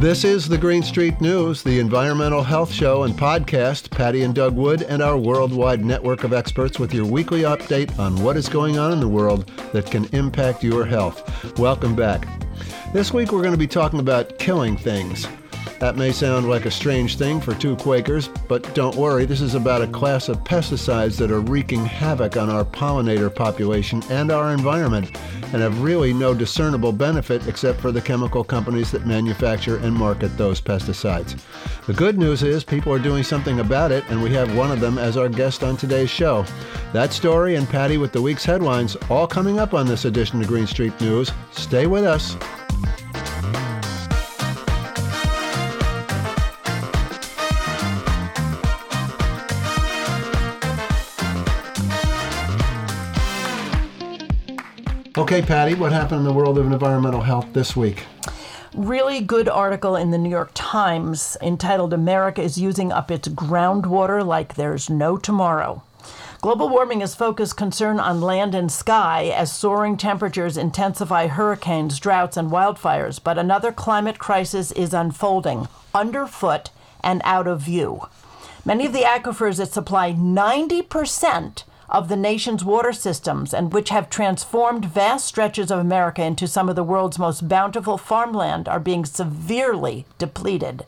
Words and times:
This 0.00 0.24
is 0.24 0.48
the 0.48 0.56
Green 0.56 0.82
Street 0.82 1.20
News, 1.20 1.62
the 1.62 1.78
environmental 1.78 2.42
health 2.42 2.72
show 2.72 3.02
and 3.02 3.12
podcast. 3.12 3.90
Patti 3.90 4.22
and 4.22 4.34
Doug 4.34 4.56
Wood 4.56 4.80
and 4.80 5.02
our 5.02 5.18
worldwide 5.18 5.84
network 5.84 6.24
of 6.24 6.32
experts 6.32 6.78
with 6.78 6.94
your 6.94 7.04
weekly 7.04 7.42
update 7.42 7.98
on 7.98 8.16
what 8.22 8.38
is 8.38 8.48
going 8.48 8.78
on 8.78 8.92
in 8.92 9.00
the 9.00 9.06
world 9.06 9.50
that 9.74 9.90
can 9.90 10.06
impact 10.12 10.64
your 10.64 10.86
health. 10.86 11.58
Welcome 11.58 11.94
back. 11.94 12.26
This 12.94 13.12
week 13.12 13.30
we're 13.30 13.42
going 13.42 13.52
to 13.52 13.58
be 13.58 13.66
talking 13.66 14.00
about 14.00 14.38
killing 14.38 14.74
things. 14.74 15.28
That 15.80 15.96
may 15.96 16.12
sound 16.12 16.46
like 16.46 16.66
a 16.66 16.70
strange 16.70 17.16
thing 17.16 17.40
for 17.40 17.54
two 17.54 17.74
Quakers, 17.74 18.28
but 18.48 18.74
don't 18.74 18.96
worry, 18.96 19.24
this 19.24 19.40
is 19.40 19.54
about 19.54 19.80
a 19.80 19.86
class 19.86 20.28
of 20.28 20.44
pesticides 20.44 21.16
that 21.16 21.30
are 21.30 21.40
wreaking 21.40 21.86
havoc 21.86 22.36
on 22.36 22.50
our 22.50 22.66
pollinator 22.66 23.34
population 23.34 24.02
and 24.10 24.30
our 24.30 24.52
environment 24.52 25.16
and 25.54 25.62
have 25.62 25.80
really 25.80 26.12
no 26.12 26.34
discernible 26.34 26.92
benefit 26.92 27.48
except 27.48 27.80
for 27.80 27.92
the 27.92 28.00
chemical 28.00 28.44
companies 28.44 28.90
that 28.90 29.06
manufacture 29.06 29.78
and 29.78 29.96
market 29.96 30.36
those 30.36 30.60
pesticides. 30.60 31.40
The 31.86 31.94
good 31.94 32.18
news 32.18 32.42
is 32.42 32.62
people 32.62 32.92
are 32.92 32.98
doing 32.98 33.24
something 33.24 33.60
about 33.60 33.90
it, 33.90 34.04
and 34.10 34.22
we 34.22 34.28
have 34.34 34.54
one 34.54 34.70
of 34.70 34.80
them 34.80 34.98
as 34.98 35.16
our 35.16 35.30
guest 35.30 35.64
on 35.64 35.78
today's 35.78 36.10
show. 36.10 36.44
That 36.92 37.14
story 37.14 37.54
and 37.54 37.66
Patti 37.66 37.96
with 37.96 38.12
the 38.12 38.20
week's 38.20 38.44
headlines 38.44 38.96
all 39.08 39.26
coming 39.26 39.58
up 39.58 39.72
on 39.72 39.86
this 39.86 40.04
edition 40.04 40.42
of 40.42 40.46
Green 40.46 40.66
Street 40.66 41.00
News. 41.00 41.32
Stay 41.52 41.86
with 41.86 42.04
us. 42.04 42.36
Okay, 55.20 55.42
Patti, 55.42 55.74
what 55.74 55.92
happened 55.92 56.20
in 56.20 56.24
the 56.24 56.32
world 56.32 56.56
of 56.56 56.64
environmental 56.64 57.20
health 57.20 57.52
this 57.52 57.76
week? 57.76 58.04
Really 58.74 59.20
good 59.20 59.50
article 59.50 59.94
in 59.94 60.12
the 60.12 60.16
New 60.16 60.30
York 60.30 60.50
Times 60.54 61.36
entitled 61.42 61.92
America 61.92 62.40
is 62.40 62.56
Using 62.56 62.90
Up 62.90 63.10
Its 63.10 63.28
Groundwater 63.28 64.24
Like 64.24 64.54
There's 64.54 64.88
No 64.88 65.18
Tomorrow. 65.18 65.82
Global 66.40 66.70
warming 66.70 67.00
has 67.00 67.14
focused 67.14 67.58
concern 67.58 68.00
on 68.00 68.22
land 68.22 68.54
and 68.54 68.72
sky 68.72 69.24
as 69.26 69.52
soaring 69.52 69.98
temperatures 69.98 70.56
intensify 70.56 71.26
hurricanes, 71.26 72.00
droughts, 72.00 72.38
and 72.38 72.50
wildfires, 72.50 73.22
but 73.22 73.36
another 73.36 73.72
climate 73.72 74.18
crisis 74.18 74.72
is 74.72 74.94
unfolding 74.94 75.68
underfoot 75.94 76.70
and 77.04 77.20
out 77.24 77.46
of 77.46 77.60
view. 77.60 78.08
Many 78.64 78.86
of 78.86 78.94
the 78.94 79.00
aquifers 79.02 79.58
that 79.58 79.70
supply 79.70 80.14
90% 80.14 81.64
of 81.90 82.08
the 82.08 82.16
nation's 82.16 82.64
water 82.64 82.92
systems 82.92 83.52
and 83.52 83.72
which 83.72 83.90
have 83.90 84.08
transformed 84.08 84.84
vast 84.84 85.26
stretches 85.26 85.70
of 85.70 85.78
America 85.78 86.22
into 86.22 86.46
some 86.46 86.68
of 86.68 86.76
the 86.76 86.84
world's 86.84 87.18
most 87.18 87.48
bountiful 87.48 87.98
farmland 87.98 88.68
are 88.68 88.80
being 88.80 89.04
severely 89.04 90.06
depleted. 90.18 90.86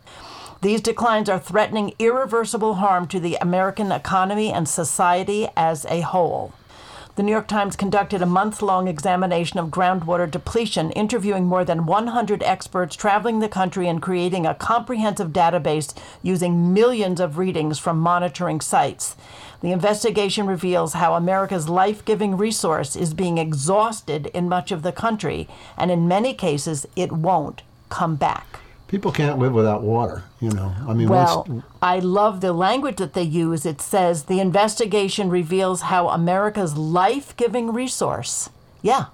These 0.61 0.81
declines 0.81 1.29
are 1.29 1.41
threatening 1.41 1.93
irreversible 1.99 2.75
harm 2.75 3.09
to 3.09 3.19
the 3.19 3.37
American 3.41 3.91
economy 3.91 4.53
and 4.53 4.69
society 4.69 5.49
as 5.57 5.85
a 5.87 6.03
whole. 6.03 6.53
The 7.15 7.23
New 7.23 7.33
York 7.33 7.47
Times 7.47 7.77
conducted 7.77 8.23
a 8.23 8.27
month 8.27 8.63
long 8.63 8.89
examination 8.89 9.59
of 9.59 9.69
groundwater 9.69 10.31
depletion, 10.31 10.91
interviewing 10.93 11.45
more 11.45 11.63
than 11.63 11.85
100 11.85 12.43
experts, 12.43 12.97
traveling 12.97 13.41
the 13.41 13.51
country, 13.51 13.87
and 13.87 14.01
creating 14.01 14.47
a 14.47 14.55
comprehensive 14.55 15.29
database 15.29 15.95
using 16.23 16.73
millions 16.73 17.21
of 17.21 17.37
readings 17.37 17.79
from 17.79 17.99
monitoring 17.99 18.63
sites. 18.63 19.15
The 19.61 19.73
investigation 19.73 20.47
reveals 20.47 20.95
how 20.95 21.13
America's 21.13 21.69
life 21.69 22.03
giving 22.07 22.39
resource 22.39 22.97
is 22.97 23.13
being 23.13 23.37
exhausted 23.37 24.29
in 24.33 24.49
much 24.49 24.73
of 24.73 24.83
the 24.83 24.91
country, 24.91 25.49
and 25.77 25.91
in 25.91 26.09
many 26.09 26.33
cases, 26.33 26.87
it 26.97 27.13
won't 27.13 27.61
come 27.91 28.17
back. 28.17 28.62
People 28.93 29.11
can't 29.11 29.39
live 29.39 29.55
without 29.55 29.83
water, 29.83 30.23
you 30.39 30.51
know. 30.51 30.75
I 30.87 30.93
mean, 30.93 31.09
Well, 31.09 31.47
once, 31.49 31.65
I 31.81 31.99
love 31.99 32.43
the 32.43 32.53
language 32.53 32.97
that 32.97 33.15
they 33.15 33.23
use. 33.23 33.65
It 33.65 33.81
says 33.81 34.25
the 34.25 34.39
investigation 34.39 35.31
reveals 35.31 35.81
how 35.83 36.11
America's 36.11 36.77
life 36.77 37.35
giving 37.39 37.73
resource, 37.73 38.51
yeah, 38.83 39.07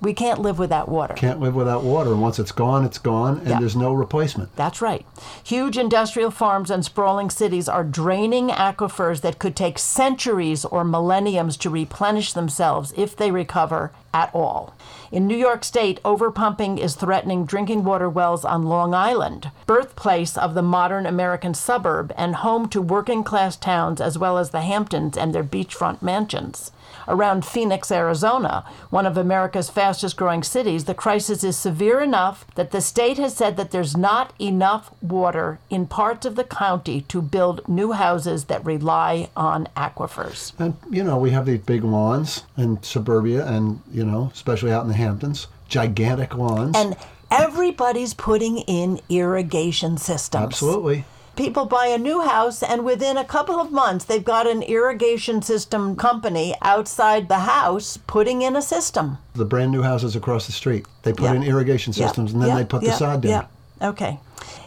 we 0.00 0.14
can't 0.14 0.40
live 0.40 0.58
without 0.58 0.88
water. 0.88 1.14
can't 1.14 1.38
live 1.38 1.54
without 1.54 1.84
water. 1.84 2.10
And 2.10 2.20
once 2.20 2.40
it's 2.40 2.50
gone, 2.50 2.84
it's 2.84 2.98
gone, 2.98 3.38
and 3.38 3.48
Yeah. 3.50 3.60
there's 3.60 3.76
no 3.76 3.92
replacement. 3.92 4.56
That's 4.56 4.82
right. 4.82 5.06
Huge 5.44 5.78
industrial 5.78 6.32
farms 6.32 6.68
and 6.68 6.84
sprawling 6.84 7.30
cities 7.30 7.68
are 7.68 7.84
draining 7.84 8.48
aquifers 8.48 9.20
that 9.20 9.38
could 9.38 9.54
take 9.54 9.78
centuries 9.78 10.64
or 10.64 10.82
millenniums 10.82 11.56
to 11.58 11.70
replenish 11.70 12.32
themselves 12.32 12.92
if 12.96 13.14
they 13.14 13.30
recover 13.30 13.92
at 14.12 14.34
all. 14.34 14.74
In 15.12 15.26
New 15.26 15.36
York 15.36 15.64
State, 15.64 16.00
overpumping 16.04 16.78
is 16.78 16.94
threatening 16.94 17.44
drinking 17.44 17.84
water 17.84 18.08
wells 18.08 18.44
on 18.44 18.62
Long 18.62 18.94
Island, 18.94 19.50
birthplace 19.66 20.36
of 20.36 20.54
the 20.54 20.62
modern 20.62 21.06
American 21.06 21.54
suburb 21.54 22.12
and 22.16 22.36
home 22.36 22.68
to 22.68 22.80
working 22.80 23.24
class 23.24 23.56
towns 23.56 24.00
as 24.00 24.18
well 24.18 24.38
as 24.38 24.50
the 24.50 24.60
Hamptons 24.60 25.16
and 25.16 25.34
their 25.34 25.44
beachfront 25.44 26.02
mansions. 26.02 26.70
Around 27.08 27.44
Phoenix, 27.44 27.90
Arizona, 27.90 28.64
one 28.90 29.06
of 29.06 29.16
America's 29.16 29.70
fastest 29.70 30.16
growing 30.16 30.42
cities, 30.42 30.84
the 30.84 30.94
crisis 30.94 31.42
is 31.42 31.56
severe 31.56 32.00
enough 32.00 32.46
that 32.54 32.70
the 32.70 32.80
state 32.80 33.18
has 33.18 33.36
said 33.36 33.56
that 33.56 33.70
there's 33.70 33.96
not 33.96 34.32
enough 34.40 34.92
water 35.02 35.58
in 35.70 35.86
parts 35.86 36.26
of 36.26 36.36
the 36.36 36.44
county 36.44 37.00
to 37.02 37.22
build 37.22 37.66
new 37.68 37.92
houses 37.92 38.44
that 38.44 38.64
rely 38.64 39.28
on 39.36 39.68
aquifers. 39.76 40.52
And, 40.58 40.76
you 40.90 41.02
know, 41.02 41.16
we 41.16 41.30
have 41.30 41.46
these 41.46 41.60
big 41.60 41.84
lawns 41.84 42.44
in 42.56 42.82
suburbia 42.82 43.46
and, 43.46 43.80
you 44.00 44.06
know, 44.06 44.30
especially 44.32 44.72
out 44.72 44.82
in 44.82 44.88
the 44.88 44.94
Hamptons, 44.94 45.46
gigantic 45.68 46.34
lawns. 46.34 46.74
And 46.74 46.96
everybody's 47.30 48.14
putting 48.14 48.58
in 48.60 48.98
irrigation 49.10 49.98
systems. 49.98 50.42
Absolutely. 50.42 51.04
People 51.36 51.66
buy 51.66 51.86
a 51.86 51.98
new 51.98 52.22
house, 52.22 52.62
and 52.62 52.82
within 52.84 53.16
a 53.18 53.24
couple 53.24 53.60
of 53.60 53.70
months, 53.70 54.06
they've 54.06 54.24
got 54.24 54.46
an 54.46 54.62
irrigation 54.62 55.42
system 55.42 55.96
company 55.96 56.54
outside 56.62 57.28
the 57.28 57.40
house 57.40 57.98
putting 58.06 58.40
in 58.42 58.56
a 58.56 58.62
system. 58.62 59.18
The 59.34 59.44
brand 59.44 59.70
new 59.70 59.82
houses 59.82 60.16
across 60.16 60.46
the 60.46 60.52
street, 60.52 60.86
they 61.02 61.12
put 61.12 61.24
Yeah. 61.24 61.34
in 61.34 61.42
irrigation 61.42 61.92
systems 61.92 62.32
and 62.32 62.40
then 62.42 62.48
yeah, 62.48 62.56
they 62.56 62.64
put 62.64 62.80
the 62.82 62.92
sod 62.92 63.20
down. 63.20 63.46
Okay. 63.82 64.20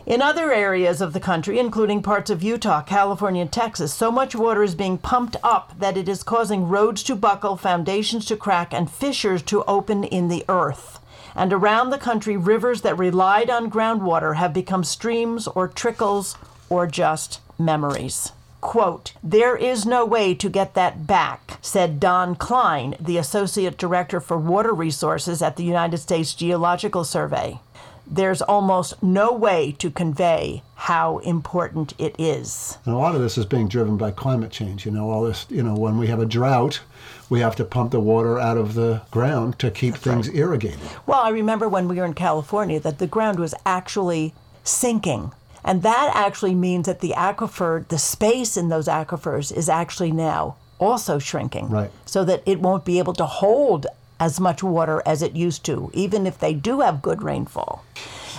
In 0.05 0.21
other 0.21 0.51
areas 0.51 1.01
of 1.01 1.13
the 1.13 1.19
country, 1.19 1.59
including 1.59 2.03
parts 2.03 2.29
of 2.29 2.43
Utah, 2.43 2.81
California, 2.81 3.41
and 3.41 3.51
Texas, 3.51 3.93
so 3.93 4.11
much 4.11 4.35
water 4.35 4.63
is 4.63 4.75
being 4.75 4.97
pumped 4.97 5.37
up 5.43 5.77
that 5.79 5.97
it 5.97 6.09
is 6.09 6.23
causing 6.23 6.67
roads 6.67 7.03
to 7.03 7.15
buckle, 7.15 7.55
foundations 7.55 8.25
to 8.25 8.35
crack, 8.35 8.73
and 8.73 8.91
fissures 8.91 9.41
to 9.43 9.63
open 9.63 10.03
in 10.03 10.27
the 10.27 10.43
earth. 10.49 10.99
And 11.35 11.53
around 11.53 11.89
the 11.89 11.97
country, 11.97 12.35
rivers 12.37 12.81
that 12.81 12.97
relied 12.97 13.49
on 13.49 13.71
groundwater 13.71 14.35
have 14.35 14.53
become 14.53 14.83
streams 14.83 15.47
or 15.47 15.67
trickles 15.67 16.35
or 16.69 16.85
just 16.85 17.39
memories. 17.57 18.33
Quote, 18.61 19.13
there 19.21 19.57
is 19.57 19.85
no 19.85 20.05
way 20.05 20.33
to 20.35 20.49
get 20.49 20.73
that 20.73 21.05
back, 21.05 21.59
said 21.61 21.99
Don 21.99 22.35
Cline, 22.35 22.95
the 22.99 23.17
Associate 23.17 23.77
Director 23.77 24.19
for 24.19 24.37
Water 24.37 24.73
Resources 24.73 25.41
at 25.41 25.57
the 25.57 25.65
United 25.65 25.97
States 25.97 26.33
Geological 26.33 27.03
Survey. 27.03 27.59
There's 28.05 28.41
almost 28.41 29.01
no 29.01 29.31
way 29.31 29.75
to 29.79 29.89
convey 29.89 30.61
how 30.75 31.19
important 31.19 31.93
it 31.97 32.15
is. 32.19 32.77
And 32.85 32.93
a 32.93 32.97
lot 32.97 33.15
of 33.15 33.21
this 33.21 33.37
is 33.37 33.45
being 33.45 33.67
driven 33.67 33.97
by 33.97 34.11
climate 34.11 34.51
change. 34.51 34.85
You 34.85 34.91
know, 34.91 35.09
all 35.09 35.23
this, 35.23 35.45
you 35.49 35.63
know, 35.63 35.75
when 35.75 35.97
we 35.97 36.07
have 36.07 36.19
a 36.19 36.25
drought, 36.25 36.81
we 37.29 37.39
have 37.39 37.55
to 37.55 37.65
pump 37.65 37.91
the 37.91 37.99
water 37.99 38.39
out 38.39 38.57
of 38.57 38.73
the 38.73 39.01
ground 39.09 39.57
to 39.59 39.71
keep 39.71 39.95
things 39.95 40.29
irrigated. 40.29 40.79
Well, 41.05 41.21
I 41.21 41.29
remember 41.29 41.69
when 41.69 41.87
we 41.87 41.95
were 41.95 42.05
in 42.05 42.13
California 42.13 42.79
that 42.81 42.99
the 42.99 43.07
ground 43.07 43.39
was 43.39 43.55
actually 43.65 44.33
sinking. 44.63 45.31
And 45.63 45.81
that 45.83 46.11
actually 46.13 46.55
means 46.55 46.85
that 46.87 46.99
the 46.99 47.13
aquifer, 47.15 47.87
the 47.87 47.97
space 47.97 48.57
in 48.57 48.67
those 48.67 48.87
aquifers 48.87 49.55
is 49.55 49.69
actually 49.69 50.11
now 50.11 50.57
also 50.77 51.19
shrinking. 51.19 51.69
Right. 51.69 51.91
So 52.05 52.25
that 52.25 52.43
it 52.45 52.59
won't 52.59 52.83
be 52.83 52.99
able 52.99 53.13
to 53.13 53.25
hold 53.25 53.87
as 54.19 54.39
much 54.39 54.63
water 54.63 55.01
as 55.05 55.21
it 55.21 55.35
used 55.35 55.63
to, 55.65 55.89
even 55.93 56.25
if 56.25 56.39
they 56.39 56.53
do 56.53 56.81
have 56.81 57.01
good 57.01 57.21
rainfall. 57.21 57.83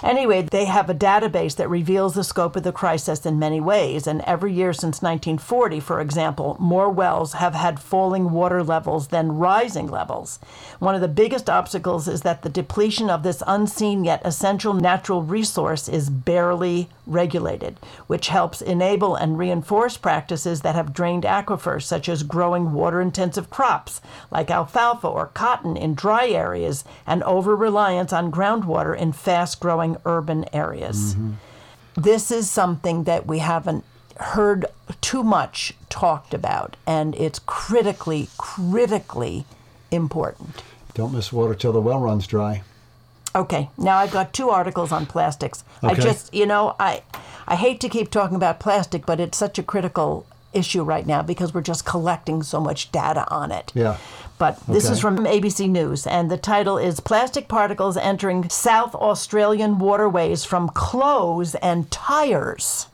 Anyway, 0.05 0.43
they 0.43 0.67
have 0.67 0.91
a 0.91 0.95
database 0.95 1.57
that 1.57 1.71
reveals 1.71 2.15
the 2.15 2.23
scope 2.23 2.57
of 2.57 2.63
the 2.63 2.73
crisis 2.73 3.25
in 3.25 3.39
many 3.39 3.59
ways. 3.59 4.07
And 4.07 4.21
every 4.23 4.53
year 4.53 4.75
since 4.75 5.01
1940, 5.01 5.81
for 5.81 5.99
example, 5.99 6.59
more 6.61 6.91
wells 6.91 7.33
have 7.35 7.55
had 7.55 7.81
falling 7.81 8.31
water 8.31 8.63
levels 8.63 9.09
than 9.09 9.39
rising 9.39 9.87
levels. 9.87 10.39
One 10.79 10.95
of 10.95 11.01
the 11.01 11.09
biggest 11.09 11.49
obstacles 11.49 12.07
is 12.07 12.21
that 12.21 12.43
the 12.43 12.51
depletion 12.51 13.09
of 13.09 13.23
this 13.23 13.43
unseen 13.47 14.05
yet 14.05 14.21
essential 14.27 14.75
natural 14.75 15.23
resource 15.23 15.89
is 15.89 16.11
barely 16.11 16.91
regulated, 17.07 17.79
which 18.07 18.29
helps 18.29 18.63
enable 18.63 19.15
and 19.15 19.39
reinforce 19.39 19.97
practices 19.97 20.63
that 20.63 20.75
have 20.75 20.93
drained 20.95 21.25
aquifers, 21.25 21.83
such 21.83 22.09
as 22.09 22.23
growing 22.23 22.73
water 22.73 23.01
intensive 23.01 23.51
crops 23.51 24.01
like 24.31 24.51
alfalfa 24.51 25.07
or 25.07 25.27
cotton 25.27 25.77
in 25.77 25.95
dry 25.95 26.29
areas 26.29 26.85
and 27.07 27.23
over 27.25 27.55
reliance 27.55 28.13
on 28.13 28.33
groundwater 28.33 28.97
in 28.97 29.13
fast 29.13 29.61
growing 29.61 29.97
urban 30.05 30.45
areas. 30.53 31.17
This 31.95 32.31
is 32.31 32.51
something 32.51 33.05
that 33.05 33.27
we 33.27 33.39
haven't 33.39 33.85
heard 34.17 34.67
too 35.01 35.23
much 35.23 35.75
talked 35.89 36.35
about, 36.35 36.77
and 36.87 37.15
it's 37.17 37.39
critically, 37.41 38.29
critically 38.37 39.45
important. 39.91 40.63
Don't 40.95 41.13
miss 41.13 41.33
water 41.33 41.55
till 41.55 41.73
the 41.73 41.81
well 41.81 42.01
runs 42.01 42.27
dry. 42.27 42.63
Okay, 43.37 43.69
now 43.77 43.97
I've 43.99 44.13
got 44.13 44.33
two 44.33 44.51
articles 44.51 44.93
on 44.93 45.07
plastics. 45.07 45.65
I 45.83 45.95
just, 45.95 46.33
you 46.33 46.47
know, 46.47 46.77
I 46.79 47.03
I 47.49 47.57
hate 47.57 47.81
to 47.81 47.89
keep 47.89 48.11
talking 48.11 48.37
about 48.37 48.61
plastic, 48.61 49.05
but 49.05 49.19
it's 49.21 49.37
such 49.37 49.59
a 49.59 49.63
critical 49.63 50.25
issue 50.53 50.83
right 50.85 51.05
now 51.07 51.21
because 51.21 51.53
we're 51.53 51.61
just 51.61 51.85
collecting 51.85 52.43
so 52.45 52.61
much 52.61 52.93
data 52.93 53.27
on 53.31 53.51
it. 53.51 53.73
Yeah. 53.75 53.97
But 54.39 54.59
this 54.67 54.85
Okay. 54.87 54.93
is 54.95 55.01
from 55.01 55.19
ABC 55.27 55.69
News, 55.69 56.07
and 56.07 56.31
the 56.31 56.37
title 56.37 56.79
is 56.79 57.01
Plastic 57.01 57.49
Particles 57.49 57.97
Entering 57.97 58.49
South 58.49 58.95
Australian 58.95 59.79
Waterways 59.79 60.45
from 60.45 60.69
Clothes 60.69 61.55
and 61.57 61.91
Tires. 61.91 62.87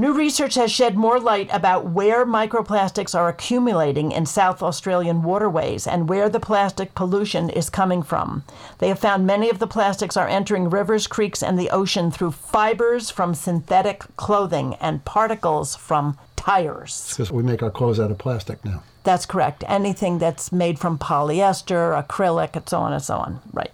New 0.00 0.12
research 0.12 0.54
has 0.54 0.70
shed 0.70 0.96
more 0.96 1.18
light 1.18 1.48
about 1.52 1.86
where 1.86 2.24
microplastics 2.24 3.18
are 3.18 3.28
accumulating 3.28 4.12
in 4.12 4.24
South 4.24 4.62
Australian 4.62 5.24
waterways 5.24 5.88
and 5.88 6.08
where 6.08 6.28
the 6.28 6.38
plastic 6.38 6.94
pollution 6.94 7.50
is 7.50 7.68
coming 7.68 8.04
from. 8.04 8.44
They 8.78 8.86
have 8.90 9.00
found 9.00 9.26
many 9.26 9.50
of 9.50 9.58
the 9.58 9.66
plastics 9.66 10.16
are 10.16 10.28
entering 10.28 10.70
rivers, 10.70 11.08
creeks, 11.08 11.42
and 11.42 11.58
the 11.58 11.70
ocean 11.70 12.12
through 12.12 12.30
fibers 12.30 13.10
from 13.10 13.34
synthetic 13.34 14.04
clothing 14.16 14.76
and 14.80 15.04
particles 15.04 15.74
from 15.74 16.16
tires. 16.36 17.08
Because 17.10 17.32
we 17.32 17.42
make 17.42 17.64
our 17.64 17.72
clothes 17.72 17.98
out 17.98 18.12
of 18.12 18.18
plastic 18.18 18.64
now. 18.64 18.84
That's 19.02 19.26
correct. 19.26 19.64
Anything 19.66 20.18
that's 20.18 20.52
made 20.52 20.78
from 20.78 20.96
polyester, 20.98 22.00
acrylic, 22.00 22.54
and 22.54 22.68
so 22.68 22.78
on 22.78 22.92
and 22.92 23.02
so 23.02 23.16
on. 23.16 23.40
Right. 23.52 23.72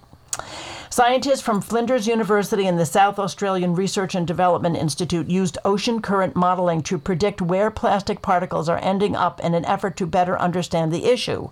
Scientists 0.95 1.41
from 1.41 1.61
Flinders 1.61 2.07
University 2.07 2.69
and 2.69 2.79
the 2.79 2.87
South 2.87 3.19
Australian 3.19 3.75
Research 3.75 4.15
and 4.15 4.25
Development 4.29 4.77
Institute 4.77 5.29
used 5.29 5.59
ocean 5.65 6.01
current 6.01 6.37
modeling 6.37 6.85
to 6.85 6.99
predict 6.99 7.43
where 7.43 7.69
plastic 7.69 8.23
particles 8.23 8.69
are 8.69 8.79
ending 8.79 9.17
up 9.17 9.41
in 9.41 9.55
an 9.55 9.65
effort 9.65 9.97
to 9.97 10.07
better 10.07 10.39
understand 10.39 10.93
the 10.93 11.07
issue. 11.07 11.51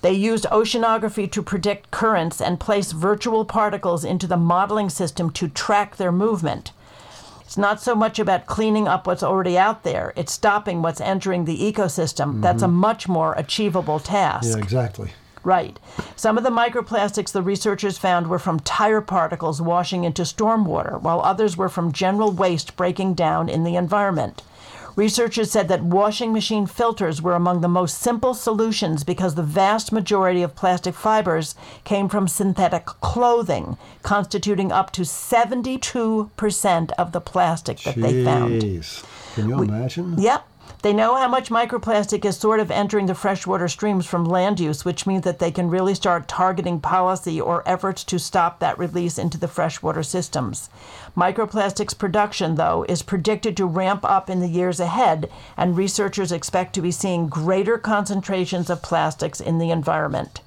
They 0.00 0.14
used 0.14 0.46
oceanography 0.46 1.30
to 1.30 1.42
predict 1.44 1.92
currents 1.92 2.40
and 2.40 2.58
place 2.58 2.90
virtual 2.90 3.44
particles 3.44 4.04
into 4.04 4.26
the 4.26 4.36
modeling 4.36 4.90
system 4.90 5.30
to 5.30 5.46
track 5.46 5.94
their 5.94 6.10
movement. 6.10 6.72
It's 7.42 7.56
not 7.56 7.80
so 7.80 7.94
much 7.94 8.18
about 8.18 8.46
cleaning 8.46 8.88
up 8.88 9.06
what's 9.06 9.22
already 9.22 9.56
out 9.56 9.84
there, 9.84 10.12
it's 10.16 10.32
stopping 10.32 10.82
what's 10.82 11.00
entering 11.00 11.44
the 11.44 11.72
ecosystem. 11.72 12.42
That's 12.42 12.64
a 12.64 12.66
mm-hmm. 12.66 12.74
much 12.74 13.06
more 13.06 13.34
achievable 13.34 14.00
task. 14.00 14.56
Yeah, 14.56 14.60
exactly. 14.60 15.12
Right. 15.44 15.78
Some 16.16 16.38
of 16.38 16.44
the 16.44 16.50
microplastics 16.50 17.32
the 17.32 17.42
researchers 17.42 17.98
found 17.98 18.28
were 18.28 18.38
from 18.38 18.60
tire 18.60 19.00
particles 19.00 19.60
washing 19.60 20.04
into 20.04 20.22
stormwater, 20.22 21.00
while 21.00 21.20
others 21.20 21.56
were 21.56 21.68
from 21.68 21.92
general 21.92 22.30
waste 22.30 22.76
breaking 22.76 23.14
down 23.14 23.48
in 23.48 23.64
the 23.64 23.74
environment. 23.76 24.42
Researchers 24.94 25.50
said 25.50 25.68
that 25.68 25.82
washing 25.82 26.34
machine 26.34 26.66
filters 26.66 27.22
were 27.22 27.34
among 27.34 27.62
the 27.62 27.68
most 27.68 27.98
simple 27.98 28.34
solutions 28.34 29.04
because 29.04 29.34
the 29.34 29.42
vast 29.42 29.90
majority 29.90 30.42
of 30.42 30.54
plastic 30.54 30.94
fibers 30.94 31.54
came 31.82 32.10
from 32.10 32.28
synthetic 32.28 32.84
clothing, 32.84 33.78
constituting 34.02 34.70
up 34.70 34.92
to 34.92 35.00
72% 35.02 36.92
of 36.98 37.12
the 37.12 37.20
plastic 37.22 37.78
that 37.80 37.96
they 37.96 38.22
found. 38.22 38.60
Can 39.34 39.48
you 39.48 39.62
imagine? 39.62 40.20
Yep. 40.20 40.46
They 40.82 40.92
know 40.92 41.14
how 41.14 41.28
much 41.28 41.48
microplastic 41.48 42.24
is 42.24 42.36
sort 42.36 42.58
of 42.58 42.72
entering 42.72 43.06
the 43.06 43.14
freshwater 43.14 43.68
streams 43.68 44.04
from 44.04 44.24
land 44.24 44.58
use, 44.58 44.84
which 44.84 45.06
means 45.06 45.22
that 45.22 45.38
they 45.38 45.52
can 45.52 45.70
really 45.70 45.94
start 45.94 46.26
targeting 46.26 46.80
policy 46.80 47.40
or 47.40 47.62
efforts 47.66 48.02
to 48.02 48.18
stop 48.18 48.58
that 48.58 48.80
release 48.80 49.16
into 49.16 49.38
the 49.38 49.46
freshwater 49.46 50.02
systems. 50.02 50.68
Microplastics 51.16 51.96
production, 51.96 52.56
though, 52.56 52.84
is 52.88 53.02
predicted 53.02 53.56
to 53.56 53.64
ramp 53.64 54.04
up 54.04 54.28
in 54.28 54.40
the 54.40 54.48
years 54.48 54.80
ahead, 54.80 55.30
and 55.56 55.76
researchers 55.76 56.32
expect 56.32 56.74
to 56.74 56.82
be 56.82 56.90
seeing 56.90 57.28
greater 57.28 57.78
concentrations 57.78 58.68
of 58.68 58.82
plastics 58.82 59.40
in 59.40 59.58
the 59.58 59.70
environment. 59.70 60.40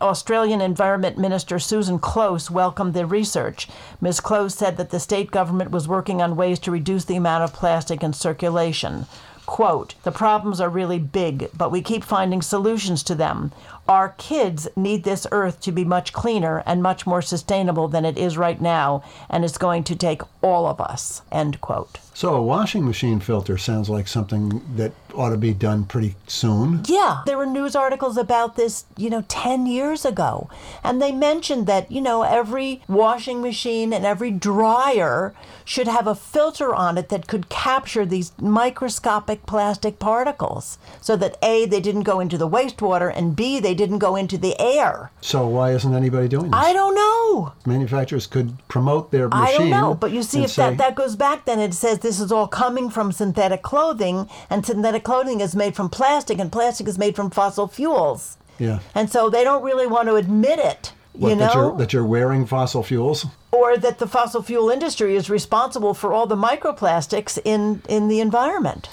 Australian 0.00 0.62
Environment 0.62 1.18
Minister 1.18 1.58
Susan 1.58 1.98
Close 1.98 2.50
welcomed 2.50 2.94
the 2.94 3.04
research. 3.04 3.68
Ms. 4.00 4.20
Close 4.20 4.54
said 4.54 4.78
that 4.78 4.90
the 4.90 5.00
state 5.00 5.30
government 5.30 5.70
was 5.70 5.88
working 5.88 6.22
on 6.22 6.36
ways 6.36 6.58
to 6.60 6.70
reduce 6.70 7.04
the 7.04 7.16
amount 7.16 7.44
of 7.44 7.52
plastic 7.52 8.02
in 8.02 8.12
circulation. 8.12 9.06
Quote, 9.50 9.96
the 10.04 10.12
problems 10.12 10.60
are 10.60 10.68
really 10.68 11.00
big, 11.00 11.50
but 11.58 11.72
we 11.72 11.82
keep 11.82 12.04
finding 12.04 12.40
solutions 12.40 13.02
to 13.02 13.16
them. 13.16 13.50
Our 13.88 14.10
kids 14.10 14.68
need 14.76 15.02
this 15.02 15.26
earth 15.32 15.60
to 15.62 15.72
be 15.72 15.84
much 15.84 16.12
cleaner 16.12 16.62
and 16.66 16.80
much 16.80 17.04
more 17.04 17.20
sustainable 17.20 17.88
than 17.88 18.04
it 18.04 18.16
is 18.16 18.38
right 18.38 18.60
now, 18.60 19.02
and 19.28 19.44
it's 19.44 19.58
going 19.58 19.82
to 19.84 19.96
take 19.96 20.22
all 20.40 20.68
of 20.68 20.80
us. 20.80 21.22
End 21.32 21.60
quote. 21.60 21.98
So 22.20 22.34
a 22.34 22.42
washing 22.42 22.84
machine 22.84 23.18
filter 23.18 23.56
sounds 23.56 23.88
like 23.88 24.06
something 24.06 24.60
that 24.76 24.92
ought 25.14 25.30
to 25.30 25.38
be 25.38 25.54
done 25.54 25.86
pretty 25.86 26.16
soon. 26.26 26.82
Yeah, 26.86 27.22
there 27.24 27.38
were 27.38 27.46
news 27.46 27.74
articles 27.74 28.18
about 28.18 28.56
this, 28.56 28.84
you 28.98 29.08
know, 29.08 29.24
10 29.26 29.64
years 29.64 30.04
ago. 30.04 30.50
And 30.84 31.00
they 31.00 31.12
mentioned 31.12 31.66
that, 31.66 31.90
you 31.90 32.02
know, 32.02 32.22
every 32.22 32.82
washing 32.88 33.40
machine 33.40 33.94
and 33.94 34.04
every 34.04 34.30
dryer 34.30 35.34
should 35.64 35.88
have 35.88 36.06
a 36.06 36.14
filter 36.14 36.74
on 36.74 36.98
it 36.98 37.08
that 37.08 37.26
could 37.26 37.48
capture 37.48 38.04
these 38.04 38.32
microscopic 38.38 39.46
plastic 39.46 39.98
particles 39.98 40.78
so 41.00 41.16
that 41.16 41.38
A, 41.42 41.64
they 41.64 41.80
didn't 41.80 42.02
go 42.02 42.20
into 42.20 42.36
the 42.36 42.48
wastewater, 42.48 43.10
and 43.14 43.34
B, 43.34 43.60
they 43.60 43.74
didn't 43.74 43.98
go 43.98 44.14
into 44.16 44.36
the 44.36 44.60
air. 44.60 45.10
So 45.22 45.46
why 45.46 45.72
isn't 45.72 45.94
anybody 45.94 46.28
doing 46.28 46.50
this? 46.50 46.60
I 46.60 46.74
don't 46.74 46.94
know. 46.94 47.54
Manufacturers 47.64 48.26
could 48.26 48.58
promote 48.68 49.10
their 49.10 49.28
machine. 49.28 49.54
I 49.54 49.56
don't 49.56 49.70
know, 49.70 49.94
but 49.94 50.12
you 50.12 50.22
see, 50.22 50.44
if 50.44 50.50
say, 50.50 50.70
that, 50.70 50.78
that 50.78 50.94
goes 50.96 51.16
back, 51.16 51.46
then 51.46 51.58
it 51.58 51.72
says 51.72 52.00
this 52.00 52.09
is 52.18 52.32
all 52.32 52.48
coming 52.48 52.90
from 52.90 53.12
synthetic 53.12 53.62
clothing, 53.62 54.28
and 54.48 54.64
synthetic 54.66 55.04
clothing 55.04 55.40
is 55.40 55.54
made 55.54 55.76
from 55.76 55.88
plastic, 55.90 56.38
and 56.38 56.50
plastic 56.50 56.88
is 56.88 56.98
made 56.98 57.14
from 57.14 57.30
fossil 57.30 57.68
fuels. 57.68 58.38
yeah, 58.58 58.80
And 58.94 59.08
so 59.10 59.30
they 59.30 59.44
don't 59.44 59.62
really 59.62 59.86
want 59.86 60.08
to 60.08 60.16
admit 60.16 60.58
it, 60.58 60.92
what, 61.12 61.28
you 61.30 61.36
that 61.36 61.54
you're 61.54 61.70
know, 61.72 61.76
that 61.76 61.92
you're 61.92 62.04
wearing 62.06 62.46
fossil 62.46 62.82
fuels. 62.82 63.26
or 63.52 63.76
that 63.76 63.98
the 63.98 64.06
fossil 64.08 64.42
fuel 64.42 64.70
industry 64.70 65.14
is 65.14 65.28
responsible 65.30 65.92
for 65.94 66.12
all 66.12 66.26
the 66.26 66.36
microplastics 66.36 67.38
in, 67.44 67.82
in 67.88 68.08
the 68.08 68.20
environment. 68.20 68.88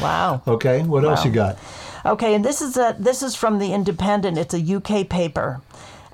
Wow. 0.00 0.42
Okay, 0.46 0.82
what 0.82 1.04
else 1.04 1.24
you 1.24 1.30
got? 1.30 1.58
Okay, 2.06 2.34
and 2.34 2.44
this 2.44 2.60
is 2.60 2.76
a 2.76 2.94
this 2.98 3.22
is 3.22 3.34
from 3.34 3.58
the 3.58 3.72
Independent. 3.72 4.36
It's 4.38 4.52
a 4.54 4.74
UK 4.76 5.08
paper, 5.08 5.60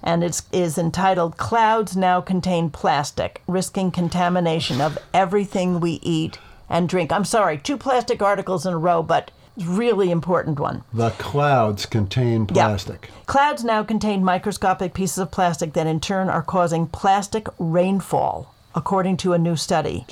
and 0.02 0.24
it 0.24 0.42
is 0.52 0.78
entitled 0.78 1.36
"Clouds 1.36 1.96
Now 1.96 2.20
Contain 2.20 2.70
Plastic: 2.70 3.42
Risking 3.46 3.90
Contamination 3.90 4.80
of 4.80 4.98
Everything 5.12 5.80
We 5.80 6.00
Eat 6.02 6.38
and 6.68 6.88
Drink." 6.88 7.12
I'm 7.12 7.24
sorry, 7.24 7.58
two 7.58 7.76
plastic 7.76 8.22
articles 8.22 8.64
in 8.64 8.72
a 8.72 8.78
row, 8.78 9.02
but 9.02 9.30
really 9.56 10.10
important 10.10 10.58
one. 10.58 10.84
The 10.94 11.10
clouds 11.10 11.84
contain 11.84 12.46
plastic. 12.46 13.08
Yeah. 13.10 13.20
Clouds 13.26 13.64
now 13.64 13.82
contain 13.82 14.24
microscopic 14.24 14.94
pieces 14.94 15.18
of 15.18 15.30
plastic 15.30 15.74
that 15.74 15.86
in 15.86 16.00
turn 16.00 16.28
are 16.30 16.42
causing 16.42 16.86
plastic 16.86 17.48
rainfall, 17.58 18.54
according 18.74 19.16
to 19.18 19.32
a 19.32 19.38
new 19.38 19.56
study. 19.56 20.06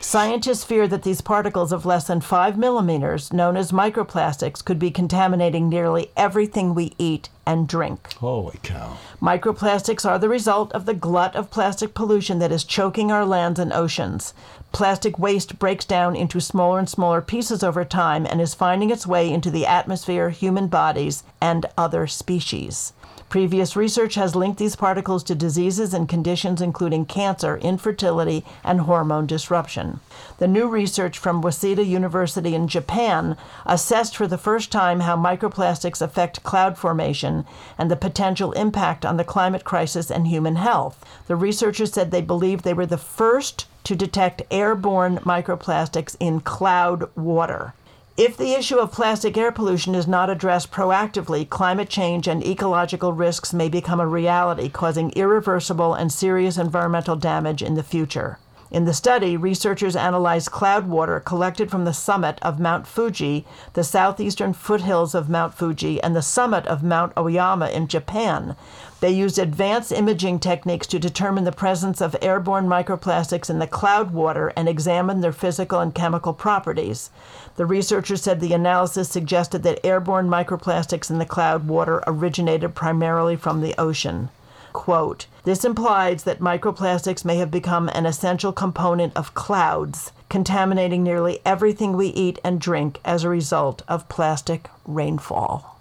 Scientists 0.00 0.64
fear 0.64 0.86
that 0.86 1.02
these 1.02 1.20
particles 1.22 1.72
of 1.72 1.86
less 1.86 2.06
than 2.06 2.20
5 2.20 2.58
millimeters, 2.58 3.32
known 3.32 3.56
as 3.56 3.72
microplastics, 3.72 4.62
could 4.62 4.78
be 4.78 4.90
contaminating 4.90 5.68
nearly 5.68 6.10
everything 6.16 6.74
we 6.74 6.92
eat 6.98 7.30
and 7.46 7.66
drink. 7.66 8.12
Holy 8.14 8.58
cow! 8.62 8.98
Microplastics 9.20 10.08
are 10.08 10.18
the 10.18 10.28
result 10.28 10.72
of 10.72 10.84
the 10.84 10.94
glut 10.94 11.34
of 11.34 11.50
plastic 11.50 11.94
pollution 11.94 12.38
that 12.38 12.52
is 12.52 12.64
choking 12.64 13.10
our 13.10 13.24
lands 13.24 13.58
and 13.58 13.72
oceans. 13.72 14.34
Plastic 14.74 15.20
waste 15.20 15.60
breaks 15.60 15.84
down 15.84 16.16
into 16.16 16.40
smaller 16.40 16.80
and 16.80 16.88
smaller 16.88 17.20
pieces 17.20 17.62
over 17.62 17.84
time 17.84 18.26
and 18.26 18.40
is 18.40 18.54
finding 18.54 18.90
its 18.90 19.06
way 19.06 19.32
into 19.32 19.48
the 19.48 19.64
atmosphere, 19.64 20.30
human 20.30 20.66
bodies, 20.66 21.22
and 21.40 21.66
other 21.78 22.08
species. 22.08 22.92
Previous 23.28 23.76
research 23.76 24.16
has 24.16 24.34
linked 24.34 24.58
these 24.58 24.74
particles 24.74 25.22
to 25.24 25.36
diseases 25.36 25.94
and 25.94 26.08
conditions 26.08 26.60
including 26.60 27.06
cancer, 27.06 27.56
infertility, 27.58 28.44
and 28.64 28.80
hormone 28.80 29.26
disruption. 29.26 30.00
The 30.38 30.48
new 30.48 30.66
research 30.66 31.18
from 31.18 31.40
Waseda 31.40 31.86
University 31.86 32.56
in 32.56 32.66
Japan 32.66 33.36
assessed 33.64 34.16
for 34.16 34.26
the 34.26 34.36
first 34.36 34.72
time 34.72 35.00
how 35.00 35.16
microplastics 35.16 36.02
affect 36.02 36.42
cloud 36.42 36.76
formation 36.76 37.44
and 37.78 37.92
the 37.92 37.96
potential 37.96 38.50
impact 38.52 39.06
on 39.06 39.18
the 39.18 39.24
climate 39.24 39.62
crisis 39.62 40.10
and 40.10 40.26
human 40.26 40.56
health. 40.56 41.04
The 41.28 41.36
researchers 41.36 41.92
said 41.92 42.10
they 42.10 42.22
believed 42.22 42.64
they 42.64 42.74
were 42.74 42.86
the 42.86 42.98
first 42.98 43.66
to 43.84 43.94
detect 43.94 44.42
airborne 44.50 45.18
microplastics 45.18 46.16
in 46.18 46.40
cloud 46.40 47.08
water. 47.14 47.74
If 48.16 48.36
the 48.36 48.52
issue 48.52 48.78
of 48.78 48.92
plastic 48.92 49.36
air 49.36 49.50
pollution 49.50 49.94
is 49.94 50.06
not 50.06 50.30
addressed 50.30 50.70
proactively, 50.70 51.48
climate 51.48 51.88
change 51.88 52.28
and 52.28 52.46
ecological 52.46 53.12
risks 53.12 53.52
may 53.52 53.68
become 53.68 53.98
a 53.98 54.06
reality, 54.06 54.68
causing 54.68 55.10
irreversible 55.12 55.94
and 55.94 56.12
serious 56.12 56.56
environmental 56.56 57.16
damage 57.16 57.60
in 57.60 57.74
the 57.74 57.82
future. 57.82 58.38
In 58.70 58.86
the 58.86 58.94
study, 58.94 59.36
researchers 59.36 59.94
analyzed 59.94 60.50
cloud 60.50 60.88
water 60.88 61.20
collected 61.20 61.70
from 61.70 61.84
the 61.84 61.92
summit 61.92 62.38
of 62.42 62.58
Mount 62.58 62.86
Fuji, 62.86 63.46
the 63.74 63.84
southeastern 63.84 64.52
foothills 64.52 65.14
of 65.14 65.28
Mount 65.28 65.54
Fuji, 65.54 66.02
and 66.02 66.16
the 66.16 66.22
summit 66.22 66.66
of 66.66 66.82
Mount 66.82 67.12
Oyama 67.16 67.68
in 67.70 67.86
Japan. 67.86 68.56
They 69.04 69.10
used 69.10 69.38
advanced 69.38 69.92
imaging 69.92 70.38
techniques 70.38 70.86
to 70.86 70.98
determine 70.98 71.44
the 71.44 71.52
presence 71.52 72.00
of 72.00 72.16
airborne 72.22 72.66
microplastics 72.66 73.50
in 73.50 73.58
the 73.58 73.66
cloud 73.66 74.14
water 74.14 74.50
and 74.56 74.66
examine 74.66 75.20
their 75.20 75.30
physical 75.30 75.80
and 75.80 75.94
chemical 75.94 76.32
properties. 76.32 77.10
The 77.56 77.66
researchers 77.66 78.22
said 78.22 78.40
the 78.40 78.54
analysis 78.54 79.10
suggested 79.10 79.62
that 79.62 79.84
airborne 79.84 80.30
microplastics 80.30 81.10
in 81.10 81.18
the 81.18 81.26
cloud 81.26 81.68
water 81.68 82.02
originated 82.06 82.74
primarily 82.74 83.36
from 83.36 83.60
the 83.60 83.74
ocean. 83.78 84.30
Quote, 84.72 85.26
This 85.42 85.66
implies 85.66 86.22
that 86.22 86.40
microplastics 86.40 87.26
may 87.26 87.36
have 87.36 87.50
become 87.50 87.90
an 87.90 88.06
essential 88.06 88.54
component 88.54 89.14
of 89.18 89.34
clouds, 89.34 90.12
contaminating 90.30 91.02
nearly 91.02 91.40
everything 91.44 91.94
we 91.94 92.06
eat 92.06 92.38
and 92.42 92.58
drink 92.58 93.00
as 93.04 93.22
a 93.22 93.28
result 93.28 93.82
of 93.86 94.08
plastic 94.08 94.70
rainfall. 94.86 95.73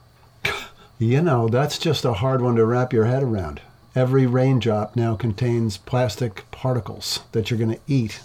You 1.03 1.21
know, 1.21 1.49
that's 1.49 1.77
just 1.77 2.05
a 2.05 2.13
hard 2.13 2.41
one 2.41 2.55
to 2.55 2.65
wrap 2.65 2.93
your 2.93 3.05
head 3.05 3.23
around. 3.23 3.59
Every 3.93 4.25
raindrop 4.25 4.95
now 4.95 5.15
contains 5.15 5.75
plastic 5.75 6.49
particles 6.49 7.19
that 7.33 7.51
you're 7.51 7.59
going 7.59 7.75
to 7.75 7.81
eat. 7.87 8.21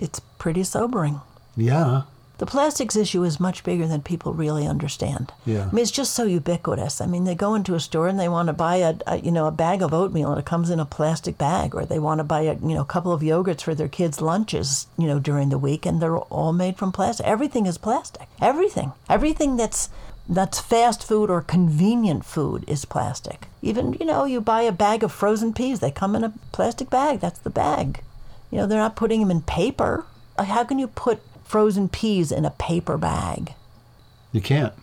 It's 0.00 0.20
pretty 0.36 0.64
sobering. 0.64 1.20
Yeah. 1.56 2.02
The 2.38 2.46
plastics 2.46 2.96
issue 2.96 3.22
is 3.22 3.38
much 3.38 3.62
bigger 3.62 3.86
than 3.86 4.02
people 4.02 4.32
really 4.32 4.66
understand. 4.66 5.32
Yeah. 5.46 5.68
I 5.68 5.72
mean, 5.72 5.82
it's 5.82 5.92
just 5.92 6.12
so 6.12 6.24
ubiquitous. 6.24 7.00
I 7.00 7.06
mean, 7.06 7.22
they 7.22 7.36
go 7.36 7.54
into 7.54 7.74
a 7.74 7.80
store 7.80 8.08
and 8.08 8.18
they 8.18 8.28
want 8.28 8.48
to 8.48 8.52
buy 8.52 8.76
a, 8.76 8.94
a 9.06 9.18
you 9.18 9.30
know 9.30 9.46
a 9.46 9.52
bag 9.52 9.80
of 9.80 9.94
oatmeal 9.94 10.30
and 10.30 10.38
it 10.38 10.44
comes 10.44 10.70
in 10.70 10.78
a 10.80 10.84
plastic 10.84 11.38
bag, 11.38 11.74
or 11.74 11.84
they 11.84 11.98
want 11.98 12.18
to 12.18 12.24
buy 12.24 12.42
a 12.42 12.54
you 12.54 12.74
know 12.74 12.82
a 12.82 12.84
couple 12.84 13.12
of 13.12 13.22
yogurts 13.22 13.62
for 13.62 13.74
their 13.74 13.88
kids' 13.88 14.20
lunches 14.20 14.86
you 14.96 15.06
know 15.06 15.18
during 15.18 15.48
the 15.48 15.58
week, 15.58 15.86
and 15.86 16.02
they're 16.02 16.18
all 16.18 16.52
made 16.52 16.76
from 16.76 16.92
plastic. 16.92 17.26
Everything 17.26 17.66
is 17.66 17.78
plastic. 17.78 18.28
Everything. 18.40 18.92
Everything 19.08 19.56
that's 19.56 19.88
that's 20.28 20.60
fast 20.60 21.06
food 21.06 21.30
or 21.30 21.40
convenient 21.40 22.24
food 22.24 22.64
is 22.66 22.84
plastic. 22.84 23.46
Even 23.62 23.94
you 23.94 24.06
know 24.06 24.24
you 24.24 24.40
buy 24.40 24.62
a 24.62 24.72
bag 24.72 25.02
of 25.02 25.12
frozen 25.12 25.52
peas, 25.52 25.80
they 25.80 25.90
come 25.90 26.14
in 26.14 26.24
a 26.24 26.34
plastic 26.52 26.90
bag. 26.90 27.20
That's 27.20 27.38
the 27.40 27.50
bag. 27.50 28.02
You 28.50 28.58
know 28.58 28.66
they're 28.66 28.78
not 28.78 28.96
putting 28.96 29.20
them 29.20 29.30
in 29.30 29.42
paper. 29.42 30.04
How 30.38 30.62
can 30.64 30.78
you 30.78 30.86
put 30.86 31.20
frozen 31.48 31.88
peas 31.88 32.30
in 32.30 32.44
a 32.44 32.50
paper 32.50 32.98
bag. 32.98 33.54
You 34.32 34.42
can't. 34.42 34.74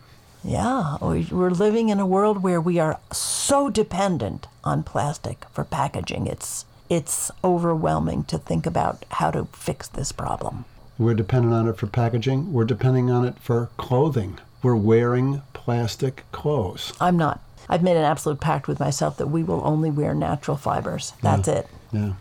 Yeah, 0.44 0.98
we're 1.00 1.52
living 1.52 1.90
in 1.90 2.00
a 2.00 2.06
world 2.06 2.44
where 2.44 2.60
we 2.60 2.80
are 2.80 3.00
so 3.12 3.70
dependent 3.70 4.48
on 4.64 4.84
plastic 4.84 5.46
for 5.52 5.64
packaging. 5.64 6.28
It's 6.28 6.66
it's 6.88 7.32
overwhelming 7.44 8.26
to 8.26 8.38
think 8.38 8.66
about 8.68 9.06
how 9.12 9.32
to 9.32 9.46
fix 9.54 9.88
this 9.88 10.12
problem. 10.12 10.66
We're 11.00 11.16
dependent 11.16 11.54
on 11.54 11.68
it 11.68 11.78
for 11.78 11.88
packaging. 11.88 12.54
We're 12.54 12.66
depending 12.66 13.10
on 13.10 13.26
it 13.26 13.40
for 13.40 13.70
clothing. 13.78 14.40
We're 14.66 14.76
wearing 14.76 15.44
plastic 15.54 16.24
clothes. 16.32 16.92
I'm 17.00 17.18
not. 17.18 17.40
I've 17.70 17.84
made 17.84 17.98
an 17.98 18.04
absolute 18.04 18.40
pact 18.40 18.68
with 18.68 18.80
myself 18.80 19.18
that 19.18 19.28
we 19.28 19.44
will 19.44 19.62
only 19.64 19.92
wear 19.92 20.16
natural 20.16 20.58
fibers. 20.58 21.14
That's 21.22 21.48
yeah. 21.48 21.54
it. 21.54 21.68
Yeah. 21.92 22.14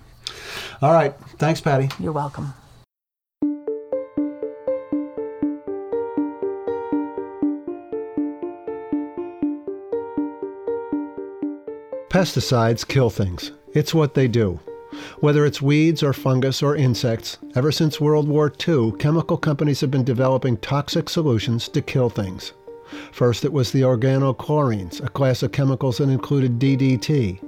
All 0.83 0.93
right. 0.93 1.15
Thanks, 1.39 1.63
Patti. 1.63 1.89
You're 1.99 2.13
welcome. 2.13 2.53
Pesticides 12.11 12.87
kill 12.87 13.09
things. 13.09 13.53
It's 13.73 13.95
what 13.95 14.13
they 14.13 14.29
do. 14.29 14.61
Whether 15.21 15.45
it's 15.45 15.63
weeds 15.63 16.03
or 16.03 16.13
fungus 16.13 16.63
or 16.63 16.77
insects, 16.77 17.39
ever 17.55 17.73
since 17.73 18.01
World 18.01 18.29
War 18.29 18.53
II, 18.67 18.93
chemical 18.99 19.37
companies 19.37 19.81
have 19.81 19.91
been 19.91 20.05
developing 20.05 20.57
toxic 20.59 21.09
solutions 21.09 21.69
to 21.69 21.83
kill 21.83 22.11
things. 22.11 22.53
First, 23.13 23.45
it 23.45 23.53
was 23.53 23.73
the 23.73 23.83
organochlorines, 23.83 25.05
a 25.05 25.09
class 25.09 25.43
of 25.43 25.53
chemicals 25.53 25.99
that 25.99 26.09
included 26.09 26.59
DDT. 26.59 27.41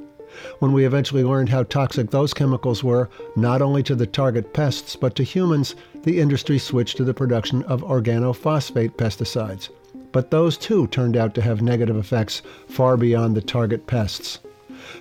When 0.58 0.72
we 0.72 0.84
eventually 0.84 1.24
learned 1.24 1.48
how 1.48 1.62
toxic 1.62 2.10
those 2.10 2.34
chemicals 2.34 2.84
were, 2.84 3.08
not 3.36 3.62
only 3.62 3.82
to 3.84 3.94
the 3.94 4.06
target 4.06 4.52
pests, 4.52 4.96
but 4.96 5.14
to 5.16 5.22
humans, 5.22 5.74
the 6.02 6.20
industry 6.20 6.58
switched 6.58 6.96
to 6.98 7.04
the 7.04 7.14
production 7.14 7.62
of 7.64 7.82
organophosphate 7.82 8.96
pesticides. 8.96 9.70
But 10.12 10.30
those 10.30 10.56
too 10.56 10.86
turned 10.88 11.16
out 11.16 11.34
to 11.34 11.42
have 11.42 11.62
negative 11.62 11.96
effects 11.96 12.42
far 12.68 12.96
beyond 12.96 13.36
the 13.36 13.42
target 13.42 13.86
pests. 13.86 14.38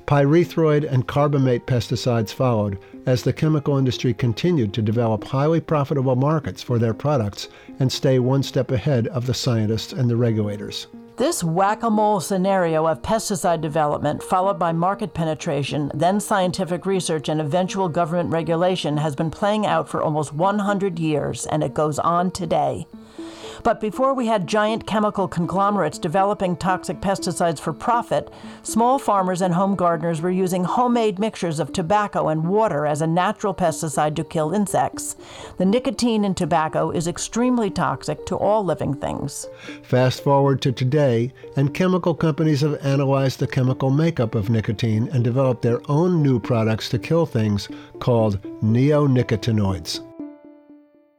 Pyrethroid 0.07 0.91
and 0.91 1.07
carbamate 1.07 1.65
pesticides 1.65 2.33
followed 2.33 2.79
as 3.05 3.23
the 3.23 3.33
chemical 3.33 3.77
industry 3.77 4.13
continued 4.13 4.73
to 4.73 4.81
develop 4.81 5.23
highly 5.23 5.61
profitable 5.61 6.15
markets 6.15 6.63
for 6.63 6.79
their 6.79 6.93
products 6.93 7.49
and 7.79 7.91
stay 7.91 8.19
one 8.19 8.43
step 8.43 8.71
ahead 8.71 9.07
of 9.07 9.25
the 9.25 9.33
scientists 9.33 9.93
and 9.93 10.09
the 10.09 10.15
regulators. 10.15 10.87
This 11.17 11.45
whack 11.45 11.81
a 11.81 11.89
mole 11.89 12.19
scenario 12.19 12.85
of 12.87 13.01
pesticide 13.01 13.61
development, 13.61 14.21
followed 14.21 14.59
by 14.59 14.73
market 14.73 15.13
penetration, 15.13 15.89
then 15.93 16.19
scientific 16.19 16.85
research, 16.85 17.29
and 17.29 17.39
eventual 17.39 17.87
government 17.87 18.31
regulation, 18.31 18.97
has 18.97 19.15
been 19.15 19.31
playing 19.31 19.65
out 19.65 19.87
for 19.87 20.03
almost 20.03 20.33
100 20.33 20.99
years, 20.99 21.45
and 21.45 21.63
it 21.63 21.73
goes 21.73 21.99
on 21.99 22.31
today. 22.31 22.85
But 23.65 23.81
before 23.81 24.13
we 24.13 24.27
had 24.27 24.45
giant 24.45 24.85
chemical 24.85 25.27
conglomerates 25.27 25.97
developing 25.97 26.55
toxic 26.55 27.01
pesticides 27.01 27.59
for 27.59 27.73
profit, 27.73 28.31
small 28.61 28.99
farmers 28.99 29.41
and 29.41 29.55
home 29.55 29.75
gardeners 29.75 30.21
were 30.21 30.29
using 30.29 30.63
homemade 30.63 31.17
mixtures 31.17 31.59
of 31.59 31.73
tobacco 31.73 32.27
and 32.27 32.47
water 32.47 32.85
as 32.85 33.01
a 33.01 33.07
natural 33.07 33.55
pesticide 33.55 34.15
to 34.17 34.23
kill 34.23 34.53
insects. 34.53 35.15
The 35.57 35.65
nicotine 35.65 36.23
in 36.23 36.35
tobacco 36.35 36.91
is 36.91 37.07
extremely 37.07 37.71
toxic 37.71 38.27
to 38.27 38.35
all 38.35 38.63
living 38.63 38.93
things. 38.93 39.47
Fast 39.81 40.23
forward 40.23 40.61
to 40.61 40.71
today, 40.71 41.33
and 41.57 41.73
chemical 41.73 42.13
companies 42.13 42.61
have 42.61 42.85
analyzed 42.85 43.39
the 43.39 43.47
chemical 43.47 43.89
makeup 43.89 44.35
of 44.35 44.51
nicotine 44.51 45.09
and 45.11 45.23
developed 45.23 45.63
their 45.63 45.81
own 45.89 46.21
new 46.21 46.39
products 46.39 46.87
to 46.89 46.99
kill 46.99 47.25
things 47.25 47.67
called 47.97 48.39
neonicotinoids. 48.61 50.01